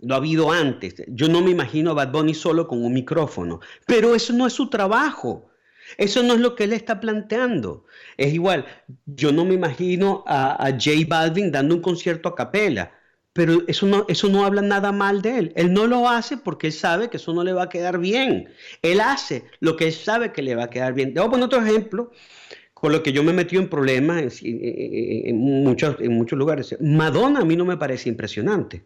[0.00, 0.94] lo ha habido antes.
[1.08, 4.52] Yo no me imagino a Bad Bunny solo con un micrófono, pero eso no es
[4.52, 5.48] su trabajo.
[5.98, 7.84] Eso no es lo que él está planteando.
[8.16, 8.66] Es igual,
[9.06, 12.92] yo no me imagino a, a J Balvin dando un concierto a capela,
[13.32, 15.52] pero eso no, eso no habla nada mal de él.
[15.56, 18.48] Él no lo hace porque él sabe que eso no le va a quedar bien.
[18.82, 21.16] Él hace lo que él sabe que le va a quedar bien.
[21.18, 22.10] A poner otro ejemplo
[22.72, 26.76] con lo que yo me he metido en problemas en, muchos, en muchos lugares.
[26.80, 28.84] Madonna a mí no me parece impresionante.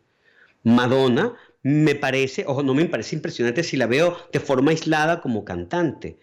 [0.64, 5.44] Madonna me parece, ojo, no me parece impresionante si la veo de forma aislada como
[5.44, 6.18] cantante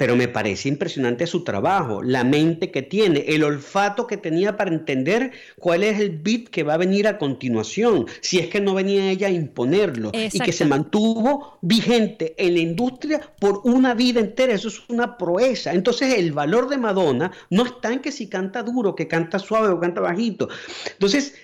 [0.00, 4.70] pero me parece impresionante su trabajo, la mente que tiene, el olfato que tenía para
[4.70, 8.72] entender cuál es el beat que va a venir a continuación, si es que no
[8.72, 14.20] venía ella a imponerlo y que se mantuvo vigente en la industria por una vida
[14.20, 15.74] entera, eso es una proeza.
[15.74, 19.68] Entonces el valor de Madonna no está en que si canta duro, que canta suave
[19.68, 20.48] o canta bajito.
[20.92, 21.34] Entonces,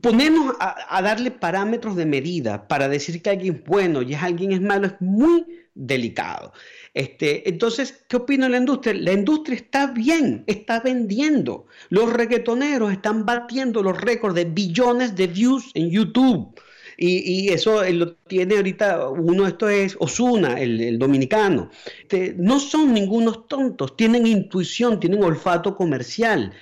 [0.00, 4.52] ponernos a, darle parámetros de medida para decir que alguien es bueno y es alguien
[4.52, 6.52] es malo es muy delicado.
[6.94, 8.94] Este, entonces, ¿qué opina la industria?
[8.94, 11.66] La industria está bien, está vendiendo.
[11.88, 16.54] Los reggaetoneros están batiendo los récords de billones de views en YouTube.
[17.02, 21.70] Y, eso lo tiene ahorita, uno de estos es Osuna, el, dominicano.
[22.02, 26.52] Este, no son ningunos tontos, tienen intuición, tienen olfato comercial.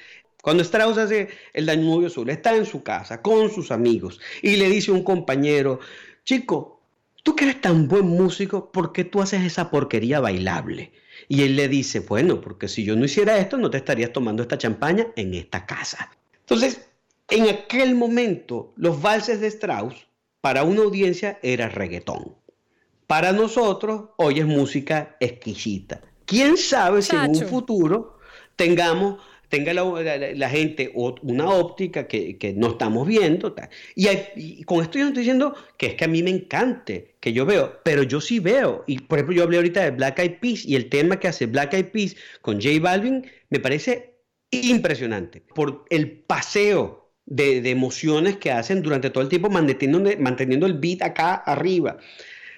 [0.49, 4.71] Cuando Strauss hace el Danubio Azul, está en su casa con sus amigos y le
[4.71, 5.79] dice a un compañero,
[6.25, 6.81] chico,
[7.23, 10.93] tú que eres tan buen músico, ¿por qué tú haces esa porquería bailable?
[11.29, 14.41] Y él le dice, bueno, porque si yo no hiciera esto, no te estarías tomando
[14.43, 16.11] esta champaña en esta casa.
[16.41, 16.81] Entonces,
[17.29, 20.07] en aquel momento, los valses de Strauss,
[20.41, 22.37] para una audiencia, era reggaetón.
[23.07, 26.01] Para nosotros, hoy es música exquisita.
[26.25, 28.17] ¿Quién sabe si en un futuro
[28.57, 33.55] tengamos tenga la, gente una óptica que, no estamos viendo.
[33.95, 37.33] Y, con esto yo no estoy diciendo que es que a mí me encante, que
[37.33, 38.85] yo veo, pero yo sí veo.
[38.87, 41.47] Y por ejemplo, yo hablé ahorita de Black Eyed Peas y el tema que hace
[41.47, 44.15] Black Eyed Peas con J Balvin me parece
[44.51, 50.75] impresionante por el paseo de, emociones que hacen durante todo el tiempo manteniendo, manteniendo el
[50.75, 51.99] beat acá arriba.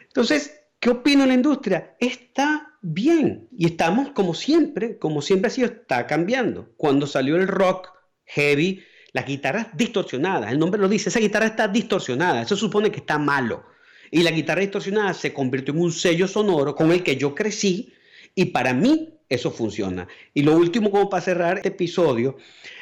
[0.04, 1.96] Entonces, ¿qué opino la industria?
[1.98, 3.48] Está bien.
[3.56, 6.72] Y estamos como siempre, como siempre ha sido, está cambiando.
[6.76, 7.88] Cuando salió el rock
[8.24, 13.00] heavy, las guitarras distorsionadas, el nombre lo dice, esa guitarra está distorsionada, eso supone que
[13.00, 13.64] está malo.
[14.10, 17.92] Y la guitarra distorsionada se convirtió en un sello sonoro con el que yo crecí
[18.34, 20.06] y para mí eso funciona.
[20.34, 22.36] Y lo último como para cerrar este episodio,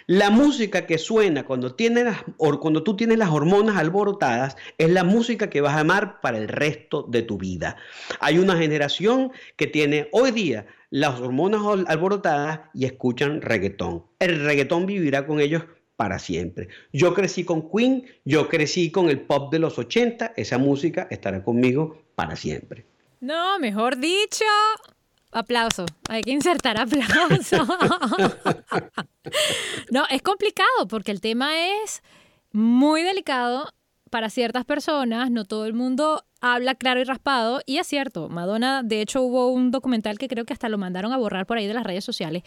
[0.06, 1.76] la música que suena cuando,
[2.60, 6.48] cuando tú tienes las hormonas alborotadas es la música que vas a amar para el
[6.48, 7.76] resto de tu vida.
[8.18, 14.06] Hay una generación que tiene hoy día las hormonas alborotadas y escuchan reggaetón.
[14.18, 15.64] El reggaetón vivirá con ellos
[15.96, 16.68] para siempre.
[16.92, 21.42] Yo crecí con Queen, yo crecí con el pop de los 80, esa música estará
[21.42, 22.86] conmigo para siempre.
[23.20, 24.44] No, mejor dicho,
[25.30, 25.84] Aplauso.
[26.08, 27.66] Hay que insertar aplauso.
[29.90, 31.52] no, es complicado porque el tema
[31.82, 32.02] es
[32.52, 33.72] muy delicado
[34.08, 35.30] para ciertas personas.
[35.30, 37.60] No todo el mundo habla claro y raspado.
[37.66, 41.12] Y es cierto, Madonna, de hecho hubo un documental que creo que hasta lo mandaron
[41.12, 42.42] a borrar por ahí de las redes sociales,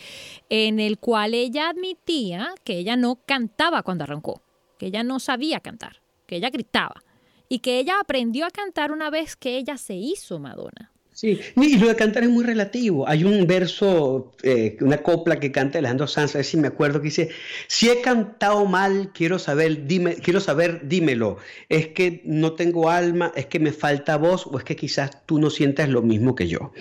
[0.49, 4.41] en el cual ella admitía que ella no cantaba cuando arrancó,
[4.77, 7.03] que ella no sabía cantar, que ella gritaba.
[7.47, 10.90] Y que ella aprendió a cantar una vez que ella se hizo Madonna.
[11.21, 13.07] Sí, y lo de cantar es muy relativo.
[13.07, 16.99] Hay un verso, eh, una copla que canta Alejandro Sanz, a ver si me acuerdo,
[16.99, 17.29] que dice,
[17.67, 19.85] si he cantado mal, quiero saber,
[20.23, 21.37] quiero saber, dímelo.
[21.69, 25.37] Es que no tengo alma, es que me falta voz o es que quizás tú
[25.37, 26.71] no sientas lo mismo que yo.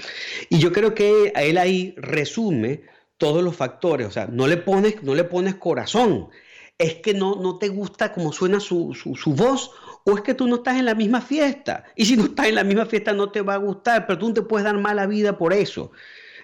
[0.49, 2.84] Y yo creo que a él ahí resume
[3.18, 6.30] todos los factores, o sea, no le pones, no le pones corazón,
[6.78, 9.70] es que no, no te gusta cómo suena su, su, su voz
[10.05, 11.84] o es que tú no estás en la misma fiesta.
[11.96, 14.28] Y si no estás en la misma fiesta no te va a gustar, pero tú
[14.28, 15.92] no te puedes dar mala vida por eso.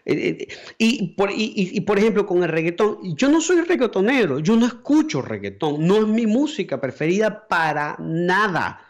[0.05, 0.49] Eh, eh,
[0.79, 5.21] y por, y, por, ejemplo, con el reggaetón, yo no soy reggaetonero, yo no escucho
[5.21, 8.86] reggaetón, no es mi música preferida para nada.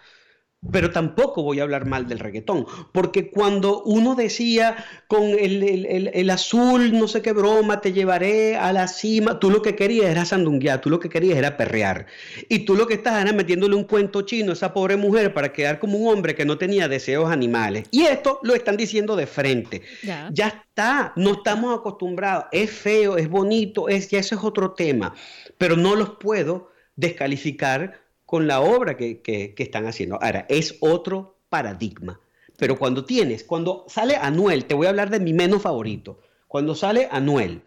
[0.73, 6.93] Pero tampoco voy a hablar mal del reggaetón, porque cuando uno decía con el, azul,
[6.93, 10.81] no sé qué broma, te llevaré a la cima, tú lo que querías era sandunguear,
[10.81, 12.07] tú lo que querías era perrear.
[12.49, 15.53] Y tú lo que estás era metiéndole un cuento chino a esa pobre mujer para
[15.53, 17.87] quedar como un hombre que no tenía deseos animales.
[17.91, 19.83] Y esto lo están diciendo de frente.
[20.03, 22.47] Ya, ya está, no estamos acostumbrados.
[22.53, 25.15] Es feo, es bonito, es, ya ese es otro tema.
[25.59, 30.19] Pero no los puedo descalificar con la obra que, están haciendo.
[30.21, 32.21] Ahora, es otro paradigma.
[32.59, 36.75] Pero cuando tienes, cuando sale Anuel, te voy a hablar de mi menos favorito, cuando
[36.75, 37.63] sale Anuel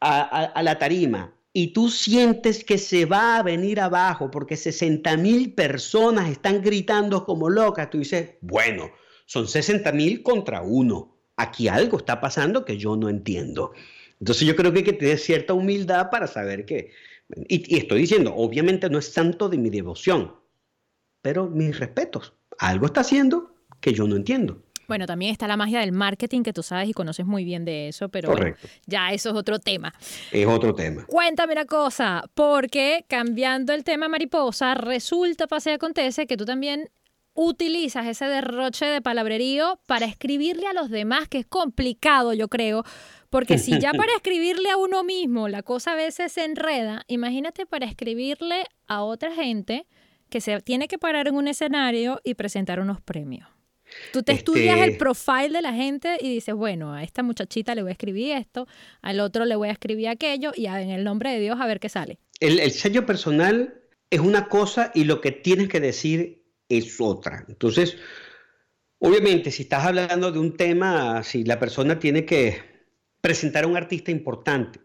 [0.00, 5.54] a, la tarima y tú sientes que se va a venir abajo porque 60 mil
[5.54, 8.90] personas están gritando como locas, tú dices, bueno,
[9.26, 11.14] son 60 mil contra uno.
[11.36, 13.72] Aquí algo está pasando que yo no entiendo.
[14.20, 16.92] Entonces yo creo que hay que tener cierta humildad para saber que
[17.48, 20.34] Y, y estoy diciendo, obviamente no es santo de mi devoción,
[21.22, 22.34] pero mis respetos.
[22.58, 24.62] Algo está haciendo que yo no entiendo.
[24.86, 27.88] Bueno, también está la magia del marketing que tú sabes y conoces muy bien de
[27.88, 28.34] eso, pero
[28.86, 29.94] ya eso es otro tema.
[30.30, 31.04] Es otro tema.
[31.06, 36.90] Cuéntame una cosa, porque cambiando el tema mariposa, resulta, pasa y acontece que tú también
[37.34, 42.84] utilizas ese derroche de palabrerío para escribirle a los demás, que es complicado, yo creo,
[43.34, 47.66] porque si ya para escribirle a uno mismo la cosa a veces se enreda, imagínate
[47.66, 49.88] para escribirle a otra gente
[50.30, 53.48] que se tiene que parar en un escenario y presentar unos premios.
[54.12, 57.74] Tú te estudias el este profile de la gente y dices, bueno, a esta muchachita
[57.74, 58.68] le voy a escribir esto,
[59.02, 61.80] al otro le voy a escribir aquello y en el nombre de Dios a ver
[61.80, 62.20] qué sale.
[62.38, 67.44] El, el sello personal es una cosa y lo que tienes que decir es otra.
[67.48, 67.96] Entonces,
[69.00, 72.73] obviamente, si estás hablando de un tema, si la persona tiene que
[73.24, 74.80] presentar a un artista importante,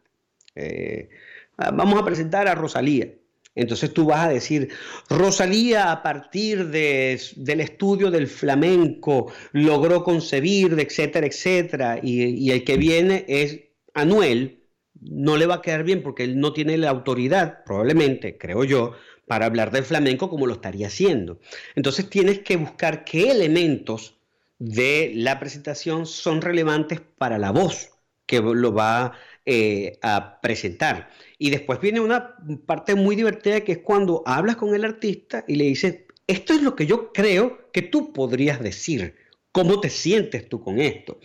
[0.55, 1.09] eh,
[1.57, 3.13] vamos a presentar a Rosalía.
[3.53, 4.69] Entonces tú vas a decir,
[5.09, 13.25] Rosalía a partir del estudio del flamenco logró concebir, etcétera, etcétera, y, el que viene
[13.27, 13.59] es
[13.93, 14.63] Anuel,
[15.01, 18.93] no le va a quedar bien porque él no tiene la autoridad, probablemente, creo yo,
[19.27, 21.41] para hablar del flamenco como lo estaría haciendo.
[21.75, 24.17] Entonces tienes que buscar qué elementos
[24.59, 27.98] de la presentación son relevantes para la voz
[28.29, 29.13] que lo va
[29.47, 31.09] eh, a presentar.
[31.39, 32.35] Y después viene una
[32.67, 36.61] parte muy divertida que es cuando hablas con el artista y le dices, esto es
[36.61, 39.15] lo que yo creo que tú podrías decir,
[39.51, 41.19] ¿cómo te sientes tú con esto?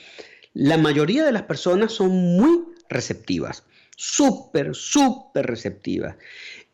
[0.55, 6.17] La mayoría de las personas son muy receptivas, súper, súper receptivas.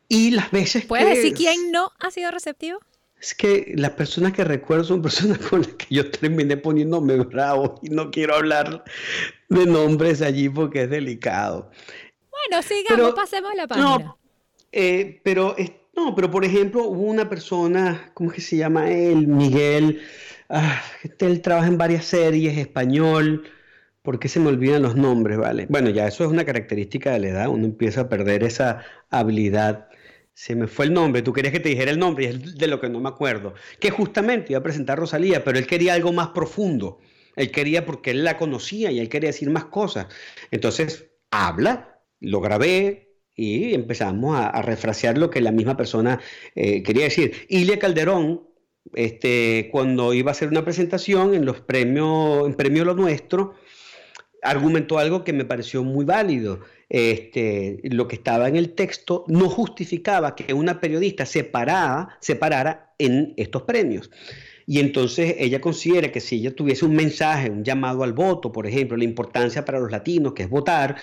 [0.06, 2.78] Y las veces ¿Puedes decir quién no ha sido receptivo?
[3.20, 7.78] Es que las personas que recuerdo son personas con las que yo terminé poniéndome bravo
[7.82, 8.84] y no quiero hablar
[9.48, 11.70] de nombres allí porque es delicado.
[12.30, 13.98] Bueno, sigamos, pasemos la página.
[13.98, 14.18] No,
[14.72, 15.54] eh, pero,
[15.94, 19.26] no, pero por ejemplo, hubo una persona, ¿cómo es que se llama él?
[19.26, 20.00] Miguel.
[20.48, 20.82] Ah,
[21.18, 23.44] él trabaja en varias series, español.
[24.02, 25.66] ¿Por qué se me olvidan los nombres, vale?
[25.68, 29.89] Bueno, ya eso es una característica de la edad, uno empieza a perder esa habilidad
[30.40, 32.66] se me fue el nombre, tú querías que te dijera el nombre y es de
[32.66, 33.52] lo que no me acuerdo.
[33.78, 36.98] Que justamente iba a presentar a Rosalía, pero él quería algo más profundo.
[37.36, 40.06] Él quería porque él la conocía y él quería decir más cosas.
[40.50, 46.18] Entonces, habla, lo grabé y empezamos a, refrasear lo que la misma persona
[46.54, 47.46] eh, quería decir.
[47.50, 48.48] Ilia Calderón,
[48.94, 53.56] este, cuando iba a hacer una presentación en los premios, en Premio Lo Nuestro,
[54.42, 56.60] argumentó algo que me pareció muy válido
[56.90, 62.18] este, lo que estaba en el texto no justificaba que una periodista se, parara,
[62.98, 64.10] en estos premios.
[64.66, 68.66] Y entonces ella considera que si ella tuviese un mensaje, un llamado al voto, por
[68.66, 70.96] ejemplo, la importancia para los latinos, que es votar,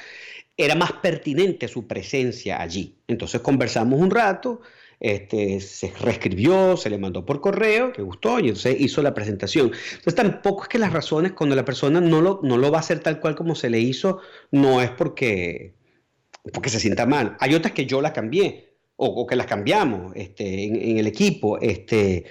[0.57, 2.95] era más pertinente su presencia allí.
[3.07, 4.61] Entonces conversamos un rato,
[4.99, 9.71] este, se reescribió, se le mandó por correo, que gustó, y entonces hizo la presentación.
[9.91, 12.81] Entonces tampoco es que las razones, cuando la persona no lo, no lo va a
[12.81, 14.19] hacer tal cual como se le hizo,
[14.51, 15.73] no es porque,
[16.53, 17.35] porque se sienta mal.
[17.39, 18.67] Hay otras que yo las cambié,
[18.97, 21.59] o, que las cambiamos este, en, el equipo.
[21.59, 22.25] Este,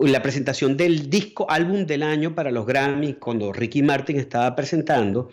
[0.00, 5.30] la presentación del disco álbum del año para los Grammy, cuando Ricky Martin estaba presentando,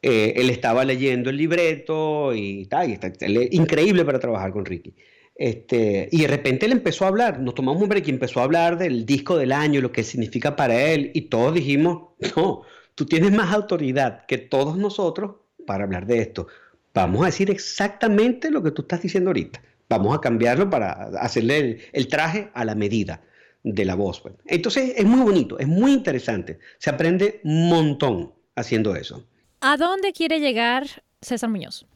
[0.00, 3.12] eh, él estaba leyendo el libreto y tal, y está,
[3.50, 4.94] increíble para trabajar con Ricky.
[5.34, 8.44] Este, y de repente él empezó a hablar, nos tomamos un break y empezó a
[8.44, 12.62] hablar del disco del año, lo que significa para él, y todos dijimos, no,
[12.94, 16.46] tú tienes más autoridad que todos nosotros para hablar de esto.
[16.94, 19.62] Vamos a decir exactamente lo que tú estás diciendo ahorita.
[19.88, 23.22] Vamos a cambiarlo para hacerle el, el traje a la medida
[23.62, 24.20] de la voz.
[24.20, 24.34] Pues.
[24.46, 26.58] Entonces es muy bonito, es muy interesante.
[26.78, 29.26] Se aprende un montón haciendo eso.
[29.60, 31.86] ¿A dónde quiere llegar César Muñoz?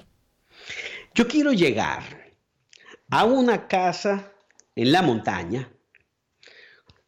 [1.14, 2.02] Yo quiero llegar
[3.10, 4.32] a una casa
[4.74, 5.68] en la montaña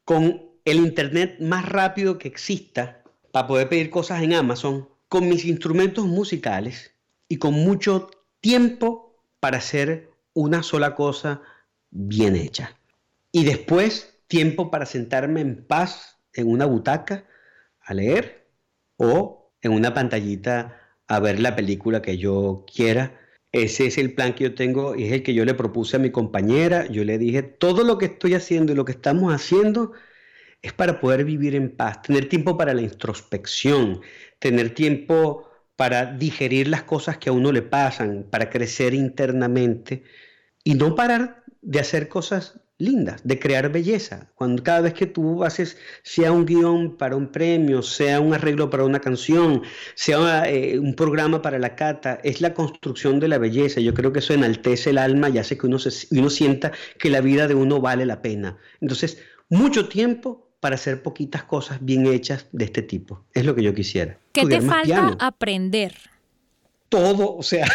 [0.05, 5.45] con el internet más rápido que exista para poder pedir cosas en Amazon, con mis
[5.45, 6.95] instrumentos musicales
[7.29, 11.43] y con mucho tiempo para hacer una sola cosa
[11.91, 12.77] bien hecha.
[13.33, 17.25] Y después tiempo para sentarme en paz en una butaca
[17.81, 18.47] a leer
[18.97, 23.19] o en una pantallita a ver la película que yo quiera.
[23.51, 26.01] Ese es el plan que yo tengo y es el que yo le propuse a
[26.01, 26.87] mi compañera.
[26.87, 29.93] Yo le dije, todo lo que estoy haciendo y lo que estamos haciendo
[30.63, 34.01] es para poder vivir en paz, tener tiempo para la introspección,
[34.39, 40.03] tener tiempo para digerir las cosas que a uno le pasan, para crecer internamente
[40.65, 44.31] y no parar de hacer cosas lindas, de crear belleza.
[44.35, 48.71] Cuando cada vez que tú haces, sea un guion para un premio, sea un arreglo
[48.71, 49.63] para una canción,
[49.95, 53.81] sea eh, un programa para la cata, es la construcción de la belleza.
[53.81, 57.11] Yo creo que eso enaltece el alma y hace que uno, se, uno sienta que
[57.11, 58.59] la vida de uno vale la pena.
[58.81, 63.25] Entonces, mucho tiempo para hacer poquitas cosas bien hechas de este tipo.
[63.35, 64.19] Es lo que yo quisiera.
[64.33, 65.95] ¿Qué te falta aprender?
[66.89, 67.67] Todo, o sea,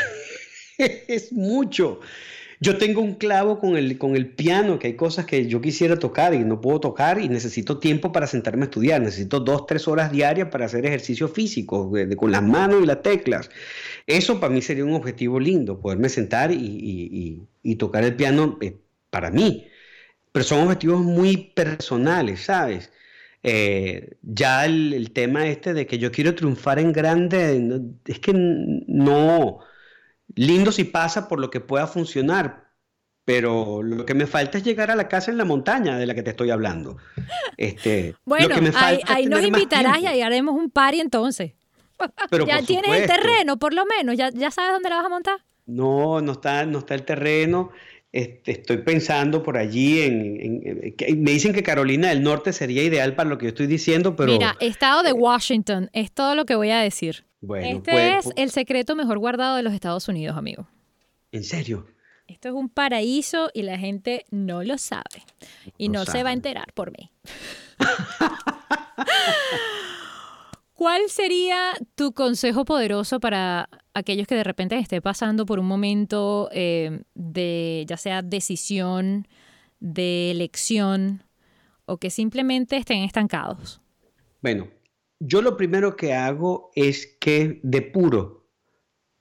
[0.77, 1.99] es mucho.
[2.59, 5.99] Yo tengo un clavo con el, con el piano, que hay cosas que yo quisiera
[5.99, 9.01] tocar y no puedo tocar y necesito tiempo para sentarme a estudiar.
[9.01, 13.49] Necesito dos, tres horas diarias para hacer ejercicio físico, con las manos y las teclas.
[14.07, 17.41] Eso para mí sería un objetivo lindo, poderme sentar y,
[17.77, 18.77] tocar el piano eh,
[19.09, 19.67] para mí.
[20.33, 22.91] Pero son objetivos muy personales, ¿sabes?
[23.43, 28.33] Eh, ya el, el, tema este de que yo quiero triunfar en grande, es que
[28.33, 29.59] no
[30.35, 32.71] lindo si pasa por lo que pueda funcionar,
[33.25, 36.13] pero lo que me falta es llegar a la casa en la montaña de la
[36.13, 36.97] que te estoy hablando.
[37.57, 41.53] Este, bueno, ahí, nos invitarás y ahí haremos un party entonces.
[42.29, 45.09] Pero ya tienes el terreno, por lo menos, ¿Ya, ya sabes dónde la vas a
[45.09, 45.37] montar.
[45.65, 47.71] No, no está, no está el terreno.
[48.13, 53.27] Este, estoy pensando por allí en, Me dicen que Carolina del Norte sería ideal para
[53.27, 54.31] lo que yo estoy diciendo, pero...
[54.31, 58.51] Mira, estado de Washington, es todo lo que voy a decir este pues, es el
[58.51, 60.65] secreto mejor guardado de los Estados Unidos, amigo.
[61.31, 61.87] ¿En serio?
[62.27, 65.25] Esto es un paraíso y la gente no lo sabe.
[65.77, 67.11] Y no, se va a enterar por mí.
[70.83, 76.49] ¿Cuál sería tu consejo poderoso para aquellos que de repente estén pasando por un momento
[76.51, 79.25] eh, de ya sea decisión,
[79.79, 81.23] de elección
[81.85, 83.79] o que simplemente estén estancados?
[84.41, 84.67] Bueno,
[85.21, 88.49] yo lo primero que hago es que depuro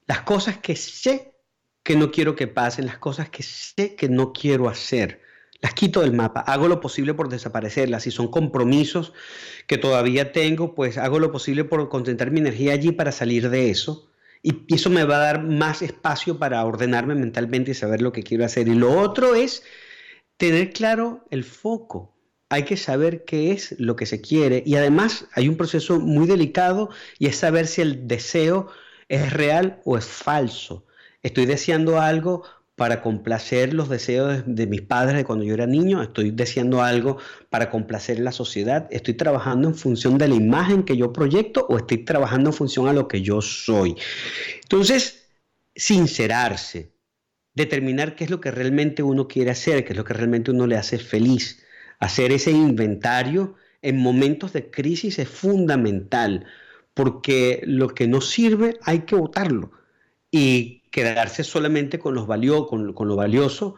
[0.08, 1.36] las cosas que sé
[1.84, 5.22] que no quiero que pasen, las cosas que sé que no quiero hacer.
[5.62, 8.02] Las quito del mapa, hago lo posible por desaparecerlas.
[8.02, 9.14] Si son compromisos
[9.66, 13.70] que todavía tengo, pues hago lo posible por concentrar mi energía allí para salir de
[13.70, 14.10] eso.
[14.42, 18.24] Y eso me va a dar más espacio para ordenarme mentalmente y saber lo que
[18.24, 18.68] quiero hacer.
[18.68, 19.62] Y lo otro es
[20.36, 22.12] tener claro el foco
[22.52, 26.26] hay que saber qué es lo que se quiere y además hay un proceso muy
[26.26, 28.68] delicado y es saber si el deseo
[29.08, 30.84] es real o es falso.
[31.22, 32.44] Estoy deseando algo
[32.76, 37.18] para complacer los deseos de, mis padres de cuando yo era niño, estoy deseando algo
[37.50, 41.76] para complacer la sociedad, estoy trabajando en función de la imagen que yo proyecto o
[41.76, 43.96] estoy trabajando en función a lo que yo soy.
[44.62, 45.28] Entonces,
[45.74, 46.92] sincerarse,
[47.54, 50.66] determinar qué es lo que realmente uno quiere hacer, qué es lo que realmente uno
[50.66, 51.62] le hace feliz.
[51.98, 56.46] Hacer ese inventario en momentos de crisis es fundamental,
[56.94, 59.72] porque lo que no sirve hay que votarlo
[60.32, 62.26] y quedarse solamente con, los
[62.68, 63.74] con, con lo valioso,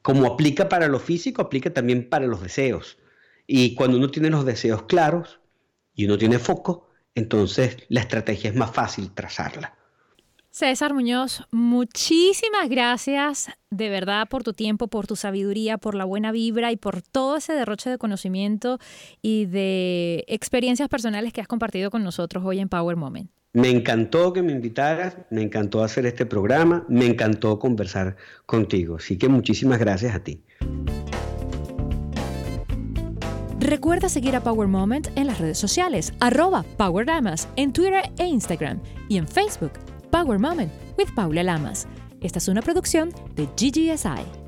[0.00, 2.96] como aplica para lo físico, aplica también para los deseos.
[3.46, 5.40] Y cuando uno tiene los deseos claros
[5.94, 9.74] y uno tiene foco, entonces la estrategia es más fácil trazarla.
[10.50, 16.30] César Muñoz, muchísimas gracias de verdad por tu tiempo, por tu sabiduría, por la buena
[16.30, 18.78] vibra y por todo ese derroche de conocimiento
[19.20, 23.32] y de experiencias personales que has compartido con nosotros hoy en Power Moment.
[23.54, 28.96] Me encantó que me invitaras, me encantó hacer este programa, me encantó conversar contigo.
[28.96, 30.42] Así que muchísimas gracias a ti.
[33.60, 37.06] Recuerda seguir a Power Moment en las redes sociales, arroba Power
[37.54, 39.72] en Twitter e Instagram y en Facebook
[40.10, 41.86] Power Moment with Paula Lamas.
[42.20, 44.43] Esta es una producción de GGSI.